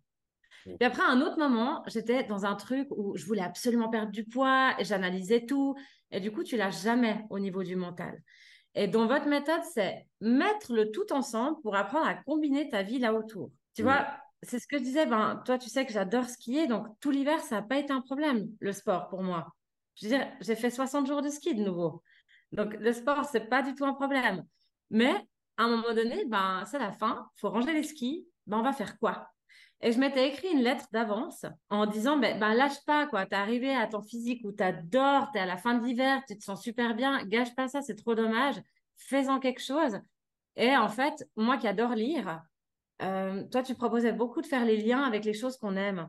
Puis 0.63 0.85
après, 0.85 1.03
à 1.03 1.09
un 1.09 1.21
autre 1.21 1.37
moment, 1.37 1.83
j'étais 1.87 2.23
dans 2.23 2.45
un 2.45 2.55
truc 2.55 2.87
où 2.91 3.15
je 3.15 3.25
voulais 3.25 3.41
absolument 3.41 3.89
perdre 3.89 4.11
du 4.11 4.23
poids 4.23 4.73
et 4.79 4.85
j'analysais 4.85 5.45
tout. 5.45 5.75
Et 6.11 6.19
du 6.19 6.31
coup, 6.31 6.43
tu 6.43 6.57
l'as 6.57 6.71
jamais 6.71 7.25
au 7.29 7.39
niveau 7.39 7.63
du 7.63 7.75
mental. 7.75 8.21
Et 8.75 8.87
donc, 8.87 9.09
votre 9.09 9.27
méthode, 9.27 9.61
c'est 9.73 10.07
mettre 10.21 10.73
le 10.73 10.91
tout 10.91 11.11
ensemble 11.11 11.61
pour 11.61 11.75
apprendre 11.75 12.07
à 12.07 12.15
combiner 12.15 12.69
ta 12.69 12.81
vie 12.81 12.99
là 12.99 13.13
autour. 13.13 13.51
Tu 13.75 13.81
mmh. 13.81 13.85
vois, 13.85 14.07
c'est 14.41 14.59
ce 14.59 14.67
que 14.67 14.77
je 14.77 14.83
disais. 14.83 15.05
Ben, 15.05 15.41
toi, 15.45 15.57
tu 15.57 15.69
sais 15.69 15.85
que 15.85 15.93
j'adore 15.93 16.25
skier. 16.25 16.67
Donc, 16.67 16.87
tout 16.99 17.11
l'hiver, 17.11 17.39
ça 17.41 17.57
n'a 17.57 17.61
pas 17.61 17.77
été 17.77 17.93
un 17.93 18.01
problème, 18.01 18.49
le 18.59 18.71
sport, 18.71 19.07
pour 19.09 19.21
moi. 19.21 19.53
Je 19.95 20.07
veux 20.07 20.17
dire, 20.17 20.27
j'ai 20.41 20.55
fait 20.55 20.71
60 20.71 21.07
jours 21.07 21.21
de 21.21 21.29
ski 21.29 21.53
de 21.53 21.63
nouveau. 21.63 22.01
Donc, 22.51 22.73
le 22.79 22.93
sport, 22.93 23.25
c'est 23.25 23.47
pas 23.47 23.61
du 23.61 23.75
tout 23.75 23.85
un 23.85 23.93
problème. 23.93 24.43
Mais 24.89 25.13
à 25.57 25.63
un 25.63 25.69
moment 25.69 25.93
donné, 25.93 26.25
ben, 26.25 26.63
c'est 26.65 26.79
la 26.79 26.91
fin, 26.91 27.27
il 27.35 27.39
faut 27.39 27.49
ranger 27.49 27.73
les 27.73 27.83
skis, 27.83 28.27
ben, 28.47 28.57
on 28.57 28.63
va 28.63 28.73
faire 28.73 28.97
quoi? 28.97 29.27
Et 29.81 29.91
je 29.91 29.99
m'étais 29.99 30.29
écrit 30.29 30.47
une 30.49 30.61
lettre 30.61 30.85
d'avance 30.91 31.45
en 31.69 31.85
disant, 31.85 32.17
ben, 32.17 32.39
ben 32.39 32.53
lâche 32.53 32.83
pas, 32.85 33.05
quoi, 33.07 33.23
es 33.23 33.33
arrivé 33.33 33.75
à 33.75 33.87
ton 33.87 34.01
physique 34.01 34.41
où 34.45 34.53
tu 34.53 34.63
adores, 34.63 35.29
tu 35.31 35.37
es 35.37 35.41
à 35.41 35.45
la 35.45 35.57
fin 35.57 35.73
de 35.75 35.85
l'hiver, 35.85 36.21
tu 36.27 36.37
te 36.37 36.43
sens 36.43 36.61
super 36.61 36.95
bien, 36.95 37.23
gâche 37.25 37.53
pas 37.55 37.67
ça, 37.67 37.81
c'est 37.81 37.95
trop 37.95 38.15
dommage, 38.15 38.55
fais-en 38.95 39.39
quelque 39.39 39.61
chose. 39.61 39.99
Et 40.55 40.77
en 40.77 40.87
fait, 40.87 41.27
moi 41.35 41.57
qui 41.57 41.67
adore 41.67 41.95
lire, 41.95 42.43
euh, 43.01 43.43
toi, 43.51 43.63
tu 43.63 43.75
proposais 43.75 44.13
beaucoup 44.13 44.41
de 44.41 44.47
faire 44.47 44.63
les 44.63 44.77
liens 44.77 45.03
avec 45.03 45.25
les 45.25 45.33
choses 45.33 45.57
qu'on 45.57 45.75
aime. 45.75 46.07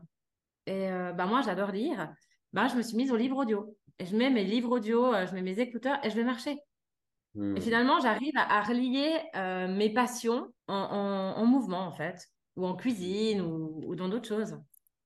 Et 0.67 0.89
euh, 0.91 1.11
ben, 1.11 1.25
moi, 1.25 1.41
j'adore 1.41 1.71
lire. 1.71 2.13
Ben, 2.53 2.67
je 2.67 2.75
me 2.75 2.81
suis 2.81 2.95
mise 2.95 3.11
au 3.11 3.17
livre 3.17 3.37
audio. 3.37 3.75
Et 3.99 4.05
je 4.05 4.15
mets 4.15 4.29
mes 4.29 4.43
livres 4.43 4.71
audio, 4.71 5.13
euh, 5.13 5.25
je 5.25 5.33
mets 5.33 5.41
mes 5.41 5.59
écouteurs 5.59 5.97
et 6.03 6.09
je 6.09 6.15
vais 6.15 6.23
marcher. 6.23 6.51
Et 6.51 7.39
hmm. 7.39 7.61
finalement, 7.61 7.99
j'arrive 7.99 8.33
à, 8.35 8.61
relier 8.61 9.19
euh, 9.35 9.67
mes 9.67 9.89
passions 9.89 10.53
en, 10.67 11.45
mouvement, 11.45 11.81
en 11.81 11.91
fait, 11.91 12.29
ou 12.55 12.65
en 12.65 12.75
cuisine, 12.75 13.41
ou, 13.41 13.95
dans 13.95 14.09
d'autres 14.09 14.27
choses. 14.27 14.57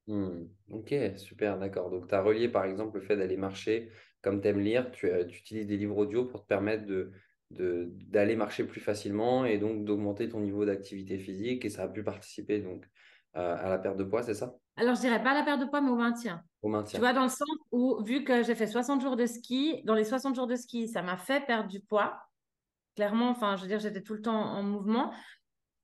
Hmm. 0.07 0.45
Ok, 0.69 0.93
super, 1.17 1.57
d'accord. 1.57 1.89
Donc, 1.89 2.07
tu 2.07 2.15
as 2.15 2.21
relié, 2.21 2.49
par 2.49 2.65
exemple, 2.65 2.97
le 2.97 3.03
fait 3.03 3.17
d'aller 3.17 3.37
marcher, 3.37 3.91
comme 4.21 4.41
tu 4.41 4.47
aimes 4.47 4.59
lire, 4.59 4.91
tu, 4.91 5.07
euh, 5.07 5.25
tu, 5.25 5.37
utilises 5.39 5.67
des 5.67 5.77
livres 5.77 5.97
audio 5.97 6.25
pour 6.25 6.43
te 6.43 6.47
permettre 6.47 6.85
de, 6.85 7.11
d'aller 7.51 8.35
marcher 8.35 8.63
plus 8.63 8.81
facilement 8.81 9.45
et 9.45 9.57
donc 9.57 9.83
d'augmenter 9.83 10.29
ton 10.29 10.39
niveau 10.39 10.65
d'activité 10.65 11.17
physique 11.17 11.65
et 11.65 11.69
ça 11.69 11.83
a 11.83 11.87
pu 11.87 12.03
participer 12.03 12.59
donc 12.59 12.87
à 13.33 13.69
la 13.69 13.77
perte 13.77 13.97
de 13.97 14.03
poids, 14.03 14.23
c'est 14.23 14.33
ça? 14.33 14.55
Alors, 14.79 14.95
je 14.95 15.01
dirais 15.01 15.21
pas 15.21 15.33
la 15.33 15.43
perte 15.43 15.59
de 15.59 15.65
poids, 15.65 15.81
mais 15.81 15.89
au 15.89 15.95
maintien. 15.95 16.41
Au 16.61 16.69
maintien. 16.69 16.97
Tu 16.97 17.01
vois, 17.01 17.11
dans 17.11 17.23
le 17.23 17.29
sens 17.29 17.49
où, 17.71 18.01
vu 18.03 18.23
que 18.23 18.43
j'ai 18.43 18.55
fait 18.55 18.65
60 18.65 19.01
jours 19.01 19.17
de 19.17 19.25
ski, 19.25 19.81
dans 19.83 19.93
les 19.93 20.05
60 20.05 20.35
jours 20.35 20.47
de 20.47 20.55
ski, 20.55 20.87
ça 20.87 21.01
m'a 21.01 21.17
fait 21.17 21.45
perdre 21.45 21.69
du 21.69 21.81
poids. 21.81 22.17
Clairement, 22.95 23.29
enfin, 23.29 23.57
je 23.57 23.63
veux 23.63 23.67
dire, 23.67 23.79
j'étais 23.79 24.01
tout 24.01 24.13
le 24.13 24.21
temps 24.21 24.39
en 24.39 24.63
mouvement. 24.63 25.11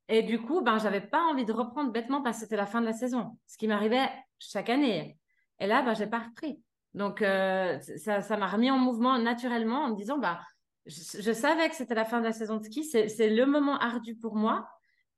Et 0.08 0.22
du 0.22 0.42
coup, 0.42 0.62
ben, 0.62 0.78
j'avais 0.78 1.02
pas 1.02 1.22
envie 1.24 1.46
de 1.46 1.54
reprendre 1.54 1.92
bêtement 1.92 2.22
parce 2.22 2.38
que 2.38 2.44
c'était 2.44 2.58
la 2.58 2.68
fin 2.68 2.82
de 2.82 2.86
la 2.86 2.94
saison, 2.94 3.38
ce 3.48 3.58
qui 3.58 3.68
m'arrivait 3.68 4.08
chaque 4.40 4.70
année. 4.70 5.18
Et 5.60 5.68
là, 5.68 5.82
ben, 5.82 5.94
j'ai 5.94 6.08
pas 6.08 6.20
repris. 6.20 6.62
Donc, 6.94 7.22
euh, 7.22 7.80
ça 7.98 8.38
m'a 8.38 8.48
remis 8.48 8.72
en 8.72 8.78
mouvement 8.78 9.18
naturellement 9.18 9.84
en 9.84 9.90
me 9.90 9.96
disant, 9.96 10.18
bah, 10.18 10.40
je, 10.86 11.22
je 11.22 11.32
savais 11.32 11.70
que 11.70 11.76
c'était 11.76 11.96
la 11.96 12.06
fin 12.06 12.20
de 12.20 12.26
la 12.26 12.34
saison 12.34 12.58
de 12.58 12.64
ski. 12.64 12.84
C'est 12.84 13.30
le 13.30 13.46
moment 13.46 13.78
ardu 13.80 14.16
pour 14.16 14.36
moi 14.36 14.68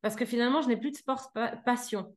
parce 0.02 0.16
que 0.16 0.26
finalement, 0.26 0.62
je 0.62 0.70
n'ai 0.70 0.78
plus 0.78 0.92
de 0.92 0.98
sport 0.98 1.32
passion. 1.66 2.16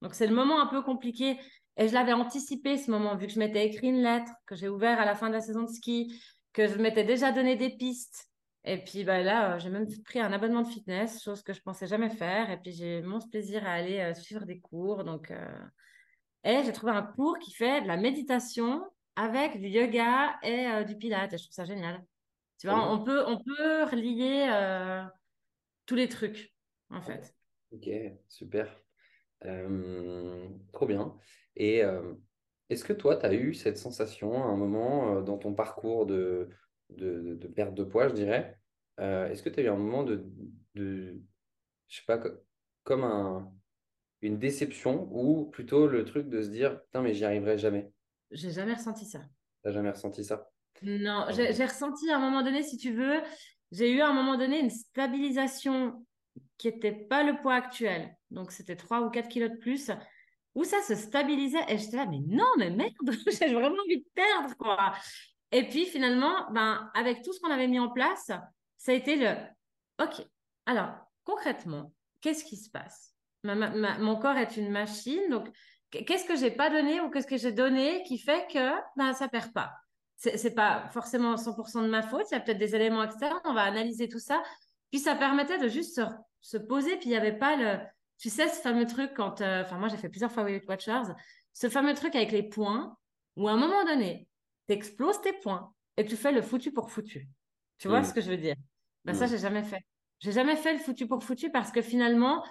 Donc, 0.00 0.14
c'est 0.14 0.26
le 0.26 0.34
moment 0.34 0.60
un 0.60 0.66
peu 0.66 0.82
compliqué. 0.82 1.38
Et 1.76 1.88
je 1.88 1.94
l'avais 1.94 2.12
anticipé 2.12 2.76
ce 2.76 2.90
moment, 2.90 3.16
vu 3.16 3.26
que 3.26 3.32
je 3.32 3.38
m'étais 3.38 3.66
écrit 3.66 3.88
une 3.88 4.02
lettre, 4.02 4.30
que 4.46 4.54
j'ai 4.54 4.68
ouvert 4.68 5.00
à 5.00 5.04
la 5.04 5.14
fin 5.14 5.28
de 5.28 5.34
la 5.34 5.40
saison 5.40 5.62
de 5.62 5.70
ski, 5.70 6.20
que 6.52 6.66
je 6.66 6.76
m'étais 6.76 7.04
déjà 7.04 7.32
donné 7.32 7.56
des 7.56 7.70
pistes. 7.70 8.28
Et 8.64 8.78
puis 8.78 9.04
bah, 9.04 9.22
là, 9.22 9.54
euh, 9.54 9.58
j'ai 9.58 9.70
même 9.70 9.86
pris 10.04 10.20
un 10.20 10.32
abonnement 10.32 10.62
de 10.62 10.68
fitness, 10.68 11.22
chose 11.22 11.42
que 11.42 11.52
je 11.52 11.60
pensais 11.60 11.86
jamais 11.86 12.10
faire. 12.10 12.50
Et 12.50 12.58
puis 12.58 12.72
j'ai 12.72 13.02
mon 13.02 13.18
plaisir 13.20 13.66
à 13.66 13.72
aller 13.72 13.98
euh, 14.00 14.14
suivre 14.14 14.44
des 14.44 14.60
cours. 14.60 15.04
Donc, 15.04 15.30
euh, 15.30 15.64
Et 16.44 16.62
j'ai 16.64 16.72
trouvé 16.72 16.92
un 16.92 17.02
cours 17.02 17.38
qui 17.38 17.52
fait 17.52 17.82
de 17.82 17.88
la 17.88 17.96
méditation 17.96 18.84
avec 19.16 19.60
du 19.60 19.68
yoga 19.68 20.38
et 20.42 20.84
du 20.84 20.96
pilates. 20.96 21.32
Et 21.32 21.38
je 21.38 21.44
trouve 21.44 21.54
ça 21.54 21.64
génial. 21.64 22.02
Tu 22.58 22.68
vois, 22.68 22.92
on, 22.92 23.02
peut, 23.02 23.24
on 23.26 23.42
peut 23.42 23.82
relier 23.84 24.48
tous 25.84 25.96
les 25.96 26.08
trucs, 26.08 26.54
en 26.90 27.02
fait. 27.02 27.34
Ok, 27.72 27.90
super. 28.28 28.80
trop 30.72 30.86
bien. 30.86 31.14
Et 31.56 31.82
est-ce 32.70 32.84
que 32.84 32.94
toi, 32.94 33.16
tu 33.16 33.26
as 33.26 33.34
eu 33.34 33.52
cette 33.52 33.76
sensation 33.76 34.42
à 34.42 34.46
un 34.46 34.56
moment 34.56 35.20
dans 35.20 35.36
ton 35.36 35.52
parcours 35.52 36.06
de, 36.06 36.48
de, 36.96 37.46
perte 37.48 37.74
de 37.74 37.84
poids, 37.84 38.08
je 38.08 38.14
dirais 38.14 38.58
Est-ce 38.98 39.42
que 39.42 39.48
tu 39.48 39.60
as 39.60 39.62
eu 39.64 39.68
un 39.68 39.76
moment 39.76 40.02
de, 40.04 40.24
de 40.74 41.20
je 41.88 41.96
sais 41.96 42.04
pas, 42.06 42.18
comme 42.84 43.04
un, 43.04 43.52
une 44.22 44.38
déception 44.38 45.08
ou 45.12 45.46
plutôt 45.46 45.86
le 45.86 46.04
truc 46.04 46.28
de 46.28 46.42
se 46.42 46.48
dire, 46.48 46.80
putain, 46.84 47.02
mais 47.02 47.12
j'y 47.12 47.24
arriverai 47.24 47.58
jamais? 47.58 47.92
J'ai 48.30 48.50
jamais 48.50 48.74
ressenti 48.74 49.04
ça. 49.04 49.20
T'as 49.62 49.72
jamais 49.72 49.90
ressenti 49.90 50.24
ça? 50.24 50.48
Non, 50.82 51.26
j'ai 51.28 51.64
ressenti 51.64 52.10
à 52.10 52.16
un 52.16 52.20
moment 52.20 52.42
donné, 52.42 52.62
si 52.62 52.76
tu 52.76 52.92
veux, 52.92 53.20
j'ai 53.72 53.92
eu 53.92 54.00
à 54.00 54.08
un 54.08 54.12
moment 54.14 54.36
donné 54.36 54.60
une 54.60 54.70
stabilisation 54.70 56.04
qui 56.56 56.68
n'était 56.68 56.92
pas 56.92 57.22
le 57.24 57.40
poids 57.40 57.54
actuel. 57.54 58.16
Donc, 58.30 58.52
c'était 58.52 58.76
3 58.76 59.02
ou 59.02 59.10
4 59.10 59.28
kilos 59.28 59.50
de 59.50 59.56
plus 59.56 59.90
où 60.54 60.64
ça 60.64 60.80
se 60.82 60.94
stabilisait. 60.94 61.64
Et 61.68 61.78
j'étais 61.78 61.98
là, 61.98 62.06
mais 62.06 62.20
non, 62.26 62.50
mais 62.58 62.70
merde, 62.70 62.92
j'ai 63.26 63.52
vraiment 63.52 63.82
envie 63.84 64.00
de 64.00 64.08
perdre, 64.14 64.56
quoi. 64.56 64.94
Et 65.52 65.68
puis 65.68 65.84
finalement, 65.84 66.50
ben, 66.50 66.90
avec 66.94 67.22
tout 67.22 67.32
ce 67.32 67.40
qu'on 67.40 67.50
avait 67.50 67.68
mis 67.68 67.78
en 67.78 67.90
place, 67.90 68.30
ça 68.78 68.92
a 68.92 68.94
été 68.94 69.16
le 69.16 69.36
OK. 70.02 70.26
Alors, 70.66 70.90
concrètement, 71.24 71.92
qu'est-ce 72.20 72.44
qui 72.44 72.56
se 72.56 72.70
passe? 72.70 73.14
Mon 73.44 74.16
corps 74.16 74.36
est 74.36 74.56
une 74.56 74.70
machine, 74.70 75.28
donc 75.28 75.48
qu'est-ce 75.90 76.24
que 76.24 76.36
j'ai 76.36 76.50
pas 76.50 76.70
donné 76.70 77.00
ou 77.00 77.10
qu'est-ce 77.10 77.26
que 77.26 77.36
j'ai 77.36 77.52
donné 77.52 78.02
qui 78.04 78.18
fait 78.18 78.46
que 78.50 78.72
ben, 78.96 79.12
ça 79.12 79.28
perd 79.28 79.52
pas? 79.52 79.72
C'est 80.16 80.54
pas 80.54 80.88
forcément 80.90 81.34
100% 81.34 81.82
de 81.82 81.88
ma 81.88 82.02
faute, 82.02 82.26
il 82.30 82.34
y 82.34 82.36
a 82.36 82.40
peut-être 82.40 82.58
des 82.58 82.76
éléments 82.76 83.02
externes, 83.02 83.40
on 83.44 83.54
va 83.54 83.62
analyser 83.62 84.08
tout 84.08 84.20
ça. 84.20 84.40
Puis 84.92 85.00
ça 85.00 85.16
permettait 85.16 85.58
de 85.58 85.66
juste 85.68 86.00
se, 86.40 86.56
poser, 86.56 86.96
puis 86.96 87.06
il 87.06 87.10
n'y 87.10 87.16
avait 87.16 87.36
pas 87.36 87.56
le. 87.56 87.78
Tu 88.18 88.30
sais, 88.30 88.48
ce 88.48 88.60
fameux 88.60 88.86
truc 88.86 89.12
quand. 89.16 89.40
Euh, 89.40 89.62
enfin, 89.62 89.78
moi, 89.78 89.88
j'ai 89.88 89.96
fait 89.96 90.08
plusieurs 90.08 90.30
fois 90.30 90.44
Weight 90.44 90.64
Watchers, 90.68 91.12
ce 91.52 91.68
fameux 91.68 91.94
truc 91.94 92.14
avec 92.14 92.30
les 92.30 92.44
points, 92.44 92.96
où 93.36 93.48
à 93.48 93.52
un 93.52 93.56
moment 93.56 93.84
donné, 93.84 94.28
tu 94.68 94.74
exploses 94.74 95.20
tes 95.20 95.32
points 95.32 95.72
et 95.96 96.04
tu 96.04 96.16
fais 96.16 96.32
le 96.32 96.42
foutu 96.42 96.72
pour 96.72 96.90
foutu. 96.90 97.28
Tu 97.78 97.88
vois 97.88 98.00
mm. 98.00 98.04
ce 98.04 98.14
que 98.14 98.20
je 98.20 98.30
veux 98.30 98.36
dire? 98.36 98.56
Ben, 99.04 99.14
Ça, 99.14 99.26
mm. 99.26 99.28
j'ai 99.28 99.38
jamais 99.38 99.62
fait. 99.62 99.80
J'ai 100.20 100.32
jamais 100.32 100.56
fait 100.56 100.72
le 100.72 100.78
foutu 100.78 101.06
pour 101.06 101.22
foutu 101.24 101.50
parce 101.50 101.72
que 101.72 101.82
finalement, 101.82 102.44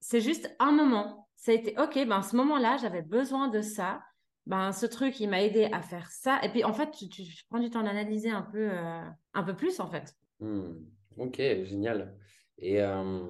c'est 0.00 0.20
juste 0.20 0.54
un 0.58 0.72
moment. 0.72 1.28
Ça 1.36 1.52
a 1.52 1.54
été 1.54 1.74
OK, 1.78 1.94
ben, 2.06 2.22
ce 2.22 2.36
moment-là, 2.36 2.76
j'avais 2.76 3.02
besoin 3.02 3.48
de 3.48 3.60
ça 3.60 4.00
ben, 4.46 4.72
ce 4.72 4.84
truc, 4.84 5.20
il 5.20 5.28
m'a 5.28 5.42
aidé 5.42 5.68
à 5.72 5.80
faire 5.80 6.10
ça. 6.10 6.38
Et 6.42 6.48
puis, 6.50 6.64
en 6.64 6.72
fait, 6.72 6.90
tu, 6.90 7.08
prends 7.48 7.60
du 7.60 7.70
temps 7.70 7.82
d'analyser 7.82 8.30
un 8.30 8.42
peu, 8.42 8.70
euh, 8.70 9.02
un 9.32 9.42
peu 9.42 9.56
plus, 9.56 9.80
en 9.80 9.88
fait. 9.88 10.14
Hmm. 10.40 10.74
Ok, 11.16 11.36
génial. 11.36 12.14
Et, 12.58 12.82
euh, 12.82 13.22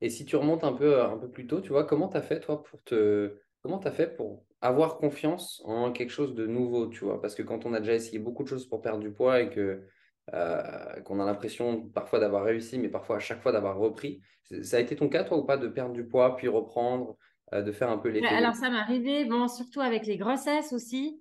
et 0.00 0.08
si 0.08 0.24
tu 0.24 0.36
remontes 0.36 0.64
un 0.64 0.72
peu, 0.72 1.02
un 1.02 1.18
peu 1.18 1.30
plus 1.30 1.46
tôt, 1.46 1.60
tu 1.60 1.70
vois, 1.70 1.84
comment 1.84 2.08
tu 2.08 2.16
as 2.16 2.22
fait, 2.22 2.40
toi, 2.40 2.62
pour 2.62 2.82
te... 2.84 3.38
Comment 3.62 3.78
tu 3.78 3.88
as 3.88 3.92
fait 3.92 4.16
pour 4.16 4.45
avoir 4.60 4.98
confiance 4.98 5.62
en 5.64 5.92
quelque 5.92 6.10
chose 6.10 6.34
de 6.34 6.46
nouveau, 6.46 6.86
tu 6.86 7.04
vois 7.04 7.20
Parce 7.20 7.34
que 7.34 7.42
quand 7.42 7.66
on 7.66 7.74
a 7.74 7.80
déjà 7.80 7.94
essayé 7.94 8.18
beaucoup 8.18 8.42
de 8.42 8.48
choses 8.48 8.66
pour 8.68 8.80
perdre 8.80 9.00
du 9.00 9.12
poids 9.12 9.40
et 9.40 9.50
que 9.50 9.86
euh, 10.34 11.00
qu'on 11.04 11.20
a 11.20 11.24
l'impression 11.24 11.88
parfois 11.90 12.18
d'avoir 12.18 12.42
réussi, 12.44 12.78
mais 12.78 12.88
parfois 12.88 13.16
à 13.16 13.20
chaque 13.20 13.40
fois 13.42 13.52
d'avoir 13.52 13.78
repris. 13.78 14.20
Ça 14.62 14.78
a 14.78 14.80
été 14.80 14.96
ton 14.96 15.08
cas, 15.08 15.22
toi, 15.22 15.38
ou 15.38 15.44
pas, 15.44 15.56
de 15.56 15.68
perdre 15.68 15.92
du 15.92 16.04
poids, 16.04 16.36
puis 16.36 16.48
reprendre 16.48 17.16
euh, 17.52 17.62
de 17.62 17.70
faire 17.70 17.90
un 17.90 17.98
peu 17.98 18.08
l'effet 18.08 18.26
Alors, 18.26 18.54
ça 18.54 18.68
m'est 18.68 18.78
arrivé, 18.78 19.24
bon, 19.24 19.46
surtout 19.46 19.80
avec 19.80 20.04
les 20.06 20.16
grossesses 20.16 20.72
aussi. 20.72 21.20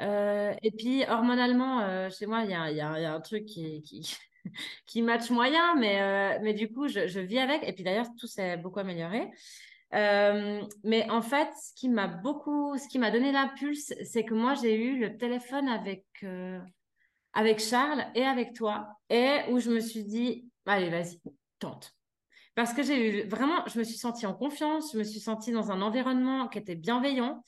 Euh, 0.00 0.52
et 0.62 0.70
puis, 0.72 1.04
hormonalement, 1.08 2.08
chez 2.10 2.26
moi, 2.26 2.42
il 2.42 2.50
y 2.50 2.54
a, 2.54 2.70
y, 2.70 2.80
a, 2.80 3.00
y 3.00 3.04
a, 3.04 3.14
un 3.14 3.20
truc 3.20 3.46
qui, 3.46 3.82
qui, 3.82 4.16
qui 4.86 5.02
match 5.02 5.30
moyen, 5.30 5.76
mais, 5.76 6.40
mais 6.40 6.54
du 6.54 6.72
coup, 6.72 6.88
je, 6.88 7.06
je, 7.06 7.20
vis 7.20 7.38
avec. 7.38 7.62
Et 7.68 7.72
puis 7.72 7.84
d'ailleurs, 7.84 8.08
tout 8.18 8.26
s'est 8.26 8.56
beaucoup 8.56 8.80
amélioré. 8.80 9.28
Mais 9.92 11.08
en 11.10 11.22
fait, 11.22 11.48
ce 11.54 11.74
qui 11.74 11.88
m'a 11.88 12.06
beaucoup, 12.06 12.76
ce 12.78 12.88
qui 12.88 12.98
m'a 12.98 13.10
donné 13.10 13.32
l'impulse, 13.32 13.92
c'est 14.04 14.24
que 14.24 14.34
moi, 14.34 14.54
j'ai 14.54 14.74
eu 14.74 14.98
le 14.98 15.16
téléphone 15.16 15.68
avec, 15.68 16.06
avec 17.32 17.60
Charles 17.60 18.04
et 18.14 18.24
avec 18.24 18.54
toi, 18.54 18.88
et 19.10 19.40
où 19.50 19.58
je 19.58 19.70
me 19.70 19.80
suis 19.80 20.04
dit, 20.04 20.48
allez, 20.66 20.90
vas-y, 20.90 21.20
tente. 21.58 21.94
Parce 22.54 22.74
que 22.74 22.82
j'ai 22.82 23.24
eu 23.24 23.28
vraiment, 23.28 23.66
je 23.66 23.78
me 23.78 23.84
suis 23.84 23.96
sentie 23.96 24.26
en 24.26 24.34
confiance, 24.34 24.92
je 24.92 24.98
me 24.98 25.04
suis 25.04 25.20
sentie 25.20 25.52
dans 25.52 25.70
un 25.70 25.80
environnement 25.80 26.48
qui 26.48 26.58
était 26.58 26.74
bienveillant. 26.74 27.42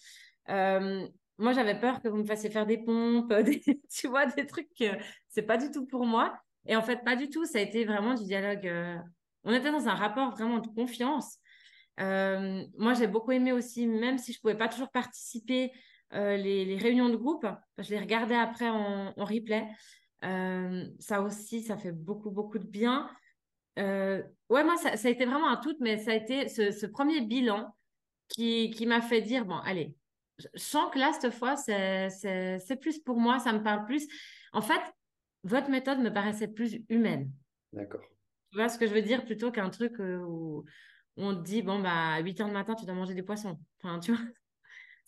Euh, 0.49 1.07
moi, 1.37 1.53
j'avais 1.53 1.79
peur 1.79 2.01
que 2.01 2.09
vous 2.09 2.17
me 2.17 2.25
fassiez 2.25 2.49
faire 2.51 2.65
des 2.65 2.79
pompes, 2.79 3.33
tu 3.91 4.09
vois, 4.09 4.27
des 4.27 4.47
trucs 4.47 4.71
que 4.79 4.87
c'est 5.29 5.43
pas 5.43 5.59
du 5.59 5.71
tout 5.71 5.85
pour 5.87 6.07
moi. 6.07 6.35
Et 6.67 6.75
en 6.77 6.83
fait, 6.83 7.05
pas 7.05 7.17
du 7.17 7.29
tout. 7.29 7.45
Ça 7.45 7.59
a 7.59 7.61
été 7.61 7.85
vraiment 7.85 8.15
du 8.15 8.25
dialogue. 8.25 8.67
Euh, 8.67 8.97
on 9.45 9.53
était 9.53 9.71
dans 9.71 9.89
un 9.89 9.95
rapport 9.95 10.31
vraiment 10.31 10.59
de 10.59 10.69
confiance. 10.69 11.39
Euh, 12.01 12.65
moi, 12.77 12.95
j'ai 12.95 13.07
beaucoup 13.07 13.33
aimé 13.33 13.53
aussi, 13.53 13.87
même 13.87 14.19
si 14.19 14.33
je 14.33 14.41
pouvais 14.41 14.57
pas 14.57 14.69
toujours 14.69 14.91
participer, 14.91 15.73
les, 16.13 16.77
réunions 16.81 17.09
de 17.09 17.17
groupe. 17.17 17.47
Je 17.79 17.91
les 17.91 17.99
regardais 17.99 18.37
après 18.37 18.69
en, 18.69 19.13
en 19.17 19.25
replay. 19.25 19.67
ça 21.01 21.23
aussi, 21.23 21.63
ça 21.63 21.77
fait 21.77 21.93
beaucoup, 21.93 22.31
beaucoup 22.31 22.59
de 22.59 22.67
bien. 22.67 23.09
Euh, 23.79 24.23
ouais, 24.49 24.65
moi, 24.65 24.77
ça, 24.77 24.91
a 24.91 25.11
été 25.11 25.25
vraiment 25.25 25.49
un 25.49 25.57
tout, 25.57 25.77
mais 25.81 25.99
ça 25.99 26.13
a 26.13 26.15
été 26.15 26.49
ce, 26.49 26.87
premier 26.87 27.21
bilan 27.21 27.75
qui, 28.29 28.71
qui 28.71 28.87
m'a 28.87 29.01
fait 29.01 29.21
dire, 29.21 29.45
bon, 29.45 29.57
allez, 29.59 29.95
je 30.39 30.47
sens 30.57 30.91
que 30.93 30.99
là, 30.99 31.13
cette 31.13 31.33
fois, 31.33 31.57
c'est 31.57 32.81
plus 32.81 32.99
pour 32.99 33.19
moi, 33.19 33.39
ça 33.39 33.53
me 33.53 33.63
parle 33.63 33.85
plus. 33.85 34.07
En 34.53 34.61
fait, 34.61 34.81
votre 35.43 35.71
méthode 35.71 35.99
me 35.99 36.13
paraissait 36.13 36.49
plus 36.49 36.79
humaine. 36.89 37.31
D'accord. 37.73 38.05
Tu 38.51 38.59
vois 38.59 38.69
ce 38.69 38.79
que 38.79 38.87
je 38.87 38.95
veux 38.95 39.03
dire, 39.03 39.25
plutôt 39.25 39.51
qu'un 39.51 39.71
truc 39.71 39.99
euh, 40.01 40.19
où 40.19 40.65
on 41.17 41.35
te 41.35 41.43
dit, 41.43 41.63
bon, 41.63 41.81
bah, 41.81 42.15
à 42.15 42.21
8 42.21 42.41
heures 42.41 42.49
du 42.49 42.53
matin, 42.53 42.75
tu 42.75 42.85
dois 42.85 42.95
manger 42.95 43.15
des 43.15 43.23
poissons. 43.23 43.59
Enfin, 43.83 44.01
tu 44.01 44.13
vois, 44.13 44.25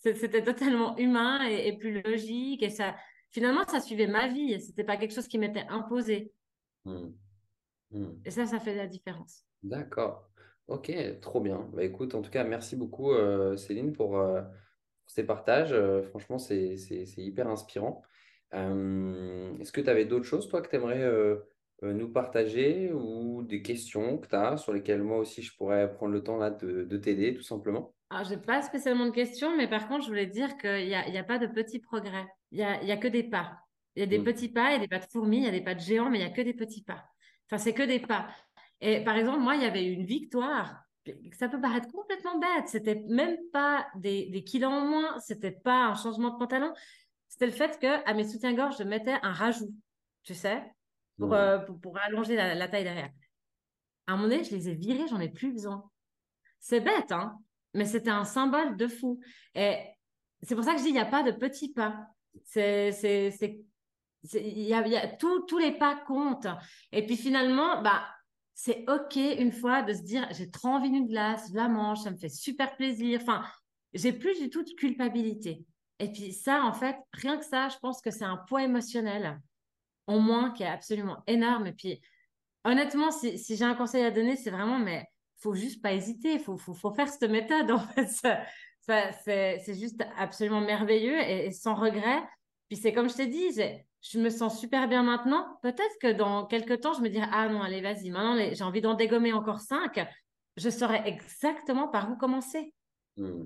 c'était 0.15 0.43
totalement 0.43 0.97
humain 0.97 1.43
et, 1.45 1.77
plus 1.77 2.01
logique. 2.01 2.63
Et 2.63 2.69
ça, 2.69 2.95
finalement, 3.31 3.65
ça 3.67 3.79
suivait 3.79 4.07
ma 4.07 4.27
vie. 4.27 4.59
C'était 4.61 4.83
pas 4.83 4.97
quelque 4.97 5.13
chose 5.13 5.27
qui 5.27 5.37
m'était 5.37 5.65
imposé. 5.69 6.31
Mmh. 6.85 7.09
Hmm. 7.91 8.13
Et 8.25 8.31
ça, 8.31 8.45
ça 8.45 8.59
fait 8.59 8.75
la 8.75 8.87
différence. 8.87 9.45
D'accord. 9.63 10.29
Ok, 10.67 10.91
trop 11.21 11.39
bien. 11.41 11.69
Bah, 11.73 11.83
écoute, 11.83 12.13
en 12.15 12.21
tout 12.21 12.31
cas, 12.31 12.43
merci 12.43 12.75
beaucoup, 12.75 13.11
euh, 13.11 13.55
Céline, 13.55 13.93
pour, 13.93 14.17
euh, 14.17 14.41
ces 15.05 15.25
partages. 15.25 15.71
Euh, 15.71 16.03
franchement, 16.03 16.37
c'est 16.37 16.75
hyper 17.17 17.47
inspirant. 17.47 18.01
Est-ce 18.51 19.71
que 19.71 19.81
tu 19.81 19.89
avais 19.89 20.05
d'autres 20.05 20.25
choses, 20.25 20.47
toi, 20.47 20.61
que 20.61 20.69
tu 20.69 20.75
aimerais 20.75 21.03
nous 21.81 22.11
partager 22.11 22.91
ou 22.91 23.43
des 23.43 23.61
questions 23.61 24.17
que 24.17 24.27
tu 24.27 24.35
as 24.35 24.57
sur 24.57 24.73
lesquelles 24.73 25.03
moi 25.03 25.19
aussi 25.19 25.41
je 25.41 25.55
pourrais 25.55 25.93
prendre 25.93 26.11
le 26.11 26.23
temps 26.23 26.37
là, 26.37 26.49
de, 26.49 26.97
t'aider, 26.97 27.35
tout 27.35 27.43
simplement? 27.43 27.93
Alors, 28.09 28.25
je 28.25 28.35
n'ai 28.35 28.41
pas 28.41 28.61
spécialement 28.61 29.05
de 29.05 29.11
questions, 29.11 29.55
mais 29.55 29.67
par 29.67 29.87
contre, 29.87 30.03
je 30.03 30.07
voulais 30.07 30.27
dire 30.27 30.57
qu'il 30.57 30.87
n'y 30.87 30.95
a, 30.95 31.07
y 31.09 31.17
a 31.17 31.23
pas 31.23 31.37
de 31.37 31.47
petits 31.47 31.79
progrès. 31.79 32.25
Il 32.51 32.57
n'y 32.57 32.63
a, 32.63 32.83
y 32.83 32.91
a 32.91 32.97
que 32.97 33.07
des 33.07 33.23
pas. 33.23 33.59
Il 33.95 33.99
y 33.99 34.03
a 34.03 34.05
des 34.05 34.19
hmm. 34.19 34.23
petits 34.23 34.49
pas, 34.49 34.69
il 34.69 34.73
y 34.73 34.75
a 34.75 34.79
des 34.79 34.87
pas 34.87 34.99
de 34.99 35.05
fourmis, 35.11 35.37
il 35.37 35.43
y 35.43 35.47
a 35.47 35.51
des 35.51 35.63
pas 35.63 35.75
de 35.75 35.79
géants, 35.79 36.09
mais 36.09 36.19
il 36.19 36.25
n'y 36.25 36.31
a 36.31 36.33
que 36.33 36.41
des 36.41 36.53
petits 36.53 36.83
pas. 36.83 37.03
Enfin, 37.47 37.57
c'est 37.57 37.73
que 37.73 37.83
des 37.83 37.99
pas. 37.99 38.27
Et 38.79 39.03
par 39.03 39.17
exemple, 39.17 39.39
moi, 39.39 39.55
il 39.55 39.63
y 39.63 39.65
avait 39.65 39.85
une 39.85 40.05
victoire. 40.05 40.83
Ça 41.33 41.49
peut 41.49 41.59
paraître 41.59 41.91
complètement 41.91 42.37
bête. 42.37 42.67
C'était 42.67 43.03
même 43.07 43.37
pas 43.51 43.87
des, 43.95 44.43
kilos 44.43 44.71
en 44.71 44.85
moins. 44.85 45.19
C'était 45.19 45.51
pas 45.51 45.87
un 45.87 45.95
changement 45.95 46.29
de 46.29 46.37
pantalon. 46.37 46.71
C'était 47.27 47.47
le 47.47 47.51
fait 47.51 47.79
que 47.79 48.07
à 48.07 48.13
mes 48.13 48.27
soutiens-gorge, 48.27 48.75
je 48.77 48.83
mettais 48.83 49.15
un 49.23 49.31
rajout, 49.31 49.73
tu 50.23 50.33
sais, 50.33 50.61
pour, 51.17 51.33
euh, 51.33 51.59
pour, 51.59 51.97
allonger 51.97 52.35
la, 52.35 52.67
taille 52.67 52.83
derrière. 52.83 53.11
À 54.05 54.13
un 54.13 54.15
moment 54.17 54.29
donné, 54.29 54.43
je 54.43 54.55
les 54.55 54.69
ai 54.69 54.75
virés, 54.75 55.07
j'en 55.09 55.19
ai 55.19 55.29
plus 55.29 55.51
besoin. 55.51 55.89
C'est 56.59 56.81
bête, 56.81 57.11
hein, 57.11 57.37
mais 57.73 57.85
c'était 57.85 58.09
un 58.09 58.23
symbole 58.23 58.77
de 58.77 58.87
fou. 58.87 59.19
Et 59.55 59.77
c'est 60.41 60.55
pour 60.55 60.63
ça 60.63 60.73
que 60.73 60.79
je 60.79 60.83
dis, 60.83 60.89
il 60.89 60.93
n'y 60.93 60.99
a 60.99 61.05
pas 61.05 61.23
de 61.23 61.31
petits 61.31 61.73
pas. 61.73 62.07
C'est 62.43 62.91
il 64.33 64.61
y 64.61 64.73
a, 64.73 65.07
tous 65.17 65.57
les 65.57 65.71
pas 65.71 65.95
comptent. 65.95 66.47
Et 66.91 67.05
puis 67.05 67.17
finalement, 67.17 67.81
bah, 67.81 68.03
c'est 68.53 68.85
OK 68.89 69.15
une 69.15 69.51
fois 69.51 69.83
de 69.83 69.93
se 69.93 70.01
dire 70.01 70.27
j'ai 70.31 70.49
trop 70.49 70.69
envie 70.69 70.89
d'une 70.89 71.07
glace, 71.07 71.49
je 71.51 71.55
la 71.55 71.69
mange, 71.69 71.99
ça 71.99 72.11
me 72.11 72.17
fait 72.17 72.29
super 72.29 72.75
plaisir. 72.75 73.19
Enfin, 73.21 73.43
j'ai 73.93 74.13
plus 74.13 74.39
du 74.39 74.49
tout 74.49 74.63
de 74.63 74.71
culpabilité. 74.71 75.65
Et 75.99 76.11
puis 76.11 76.33
ça, 76.33 76.63
en 76.63 76.73
fait, 76.73 76.97
rien 77.13 77.37
que 77.37 77.45
ça, 77.45 77.69
je 77.69 77.77
pense 77.77 78.01
que 78.01 78.11
c'est 78.11 78.25
un 78.25 78.37
poids 78.37 78.63
émotionnel 78.63 79.39
en 80.07 80.19
moins 80.19 80.51
qui 80.51 80.63
est 80.63 80.67
absolument 80.67 81.23
énorme. 81.27 81.67
Et 81.67 81.73
puis, 81.73 82.01
honnêtement, 82.63 83.11
si, 83.11 83.37
j'ai 83.37 83.65
un 83.65 83.75
conseil 83.75 84.03
à 84.03 84.11
donner, 84.11 84.35
c'est 84.35 84.49
vraiment, 84.49 84.79
mais 84.79 85.05
faut 85.39 85.53
juste 85.53 85.81
pas 85.81 85.93
hésiter, 85.93 86.33
il 86.33 86.39
faut, 86.39 86.57
faut, 86.57 86.91
faire 86.91 87.07
cette 87.07 87.29
méthode. 87.29 87.71
En 87.71 87.79
fait, 87.79 88.07
ça, 88.07 89.11
c'est 89.61 89.77
juste 89.77 90.01
absolument 90.17 90.61
merveilleux 90.61 91.19
et, 91.19 91.47
et 91.47 91.51
sans 91.51 91.75
regret. 91.75 92.23
Puis 92.69 92.77
c'est 92.77 92.93
comme 92.93 93.09
je 93.09 93.15
t'ai 93.15 93.27
dit, 93.27 93.51
je 94.01 94.19
me 94.19 94.29
sens 94.29 94.59
super 94.59 94.87
bien 94.87 95.03
maintenant. 95.03 95.59
Peut-être 95.61 95.97
que 96.01 96.11
dans 96.11 96.45
quelques 96.45 96.81
temps, 96.81 96.93
je 96.93 97.01
me 97.01 97.09
dirai, 97.09 97.27
ah 97.31 97.47
non, 97.49 97.61
allez, 97.61 97.81
vas-y, 97.81 98.09
maintenant 98.09 98.37
j'ai 98.51 98.63
envie 98.63 98.81
d'en 98.81 98.93
dégommer 98.93 99.33
encore 99.33 99.59
cinq. 99.59 100.05
Je 100.55 100.69
saurais 100.69 101.07
exactement 101.07 101.87
par 101.87 102.11
où 102.11 102.15
commencer. 102.15 102.73
Hmm. 103.15 103.45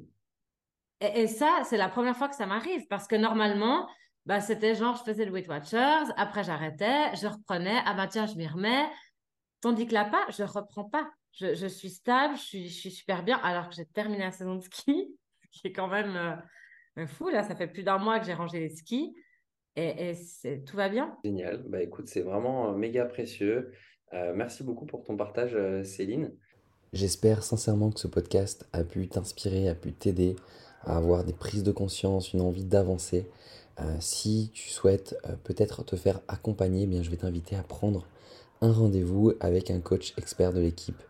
Et, 1.01 1.27
ça, 1.27 1.63
c'est 1.65 1.77
la 1.77 1.89
première 1.89 2.15
fois 2.15 2.30
que 2.30 2.36
ça 2.36 2.46
m'arrive 2.46 2.86
parce 2.88 3.08
que 3.08 3.15
normalement, 3.15 3.89
bah, 4.25 4.40
c'était 4.40 4.75
genre, 4.75 4.96
je 4.98 5.04
faisais 5.04 5.25
le 5.25 5.32
Weight 5.32 5.48
Watchers, 5.48 6.12
après 6.16 6.44
j'arrêtais, 6.44 7.16
je 7.16 7.28
reprenais, 7.28 7.80
ah 7.86 7.94
bah 7.94 8.08
tiens, 8.08 8.28
je 8.28 8.36
m'y 8.36 8.48
remets. 8.48 8.86
Tandis 9.62 9.88
que 9.88 9.94
là, 9.94 10.06
pas, 10.06 10.25
je 10.30 10.44
ne 10.44 10.48
reprends 10.48 10.86
pas. 10.86 11.10
Je, 11.34 11.68
suis 11.68 11.90
stable, 11.90 12.36
je 12.36 12.42
suis, 12.42 12.68
je 12.68 12.74
suis, 12.74 12.92
super 12.92 13.24
bien, 13.24 13.38
alors 13.38 13.70
que 13.70 13.75
j'ai 13.75 13.86
terminé 13.86 14.20
la 14.20 14.32
saison 14.32 14.56
de 14.56 14.62
ski, 14.62 15.18
qui 15.51 15.68
est 15.68 15.72
quand 15.72 15.88
même 15.88 16.42
euh, 16.98 17.08
fou. 17.08 17.30
Là, 17.30 17.44
ça 17.44 17.56
fait 17.56 17.68
plus 17.68 17.84
d'un 17.84 17.98
mois 17.98 18.20
que 18.20 18.25
j'ai 18.25 18.34
rangé 18.34 18.60
les 18.60 18.70
skis 18.70 19.16
et, 19.78 20.13
tout 20.68 20.75
va 20.75 20.90
bien. 20.90 21.18
Génial. 21.24 21.63
Bah, 21.68 21.82
écoute, 21.82 22.08
c'est 22.08 22.22
vraiment 22.22 22.70
euh, 22.70 22.75
méga 22.75 23.06
précieux. 23.06 23.72
Euh, 24.13 24.34
merci 24.36 24.63
beaucoup 24.63 24.86
pour 24.86 25.04
ton 25.04 25.16
partage, 25.16 25.58
Céline. 25.84 26.32
J'espère 26.92 27.44
sincèrement 27.44 27.92
que 27.92 28.01
ce 28.01 28.08
podcast 28.08 28.68
a 28.74 28.84
pu 28.84 29.08
t'inspirer, 29.08 29.70
a 29.70 29.75
pu 29.75 29.94
t'aider 29.94 30.36
à 30.84 30.98
avoir 30.98 31.24
des 31.24 31.32
prises 31.32 31.63
de 31.63 31.72
conscience, 31.72 32.34
une 32.34 32.42
envie 32.42 32.66
d'avancer. 32.66 33.30
Si 34.00 34.51
tu 34.54 34.70
souhaites 34.70 35.16
peut-être 35.44 35.84
te 35.84 35.96
faire 35.96 36.22
accompagner, 36.28 36.84
eh 36.84 36.88
bien, 36.88 37.01
je 37.04 37.10
vais 37.10 37.18
t'inviter 37.18 37.56
à 37.56 37.63
prendre 37.63 38.06
un 38.62 38.72
rendez-vous 38.72 39.34
avec 39.40 39.72
un 39.72 39.80
coach 39.80 40.13
expert 40.18 40.54
de 40.54 40.60
l'équipe. 40.60 41.01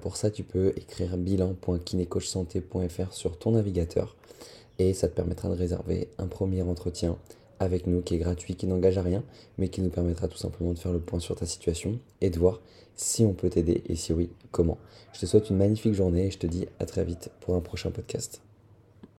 pour 0.00 0.16
ça, 0.16 0.30
tu 0.30 0.42
peux 0.44 0.72
écrire 0.76 1.16
bilan.kinecoachsanté.fr 1.16 3.12
sur 3.12 3.38
ton 3.38 3.50
navigateur 3.52 4.16
et 4.78 4.94
ça 4.94 5.08
te 5.08 5.14
permettra 5.14 5.48
de 5.48 5.54
réserver 5.54 6.08
un 6.18 6.26
premier 6.26 6.62
entretien 6.62 7.16
avec 7.58 7.86
nous 7.86 8.02
qui 8.02 8.14
est 8.14 8.18
gratuit, 8.18 8.54
qui 8.54 8.66
n'engage 8.66 8.98
à 8.98 9.02
rien, 9.02 9.22
mais 9.58 9.68
qui 9.68 9.80
nous 9.80 9.90
permettra 9.90 10.28
tout 10.28 10.36
simplement 10.36 10.72
de 10.72 10.78
faire 10.78 10.92
le 10.92 11.00
point 11.00 11.20
sur 11.20 11.36
ta 11.36 11.46
situation 11.46 11.98
et 12.20 12.30
de 12.30 12.38
voir 12.38 12.60
si 12.96 13.24
on 13.24 13.32
peut 13.32 13.50
t'aider 13.50 13.82
et 13.86 13.96
si 13.96 14.12
oui, 14.12 14.30
comment. 14.50 14.78
Je 15.12 15.20
te 15.20 15.26
souhaite 15.26 15.50
une 15.50 15.56
magnifique 15.56 15.94
journée 15.94 16.26
et 16.26 16.30
je 16.30 16.38
te 16.38 16.46
dis 16.46 16.66
à 16.78 16.84
très 16.84 17.04
vite 17.04 17.30
pour 17.40 17.54
un 17.54 17.60
prochain 17.60 17.90
podcast. 17.90 18.45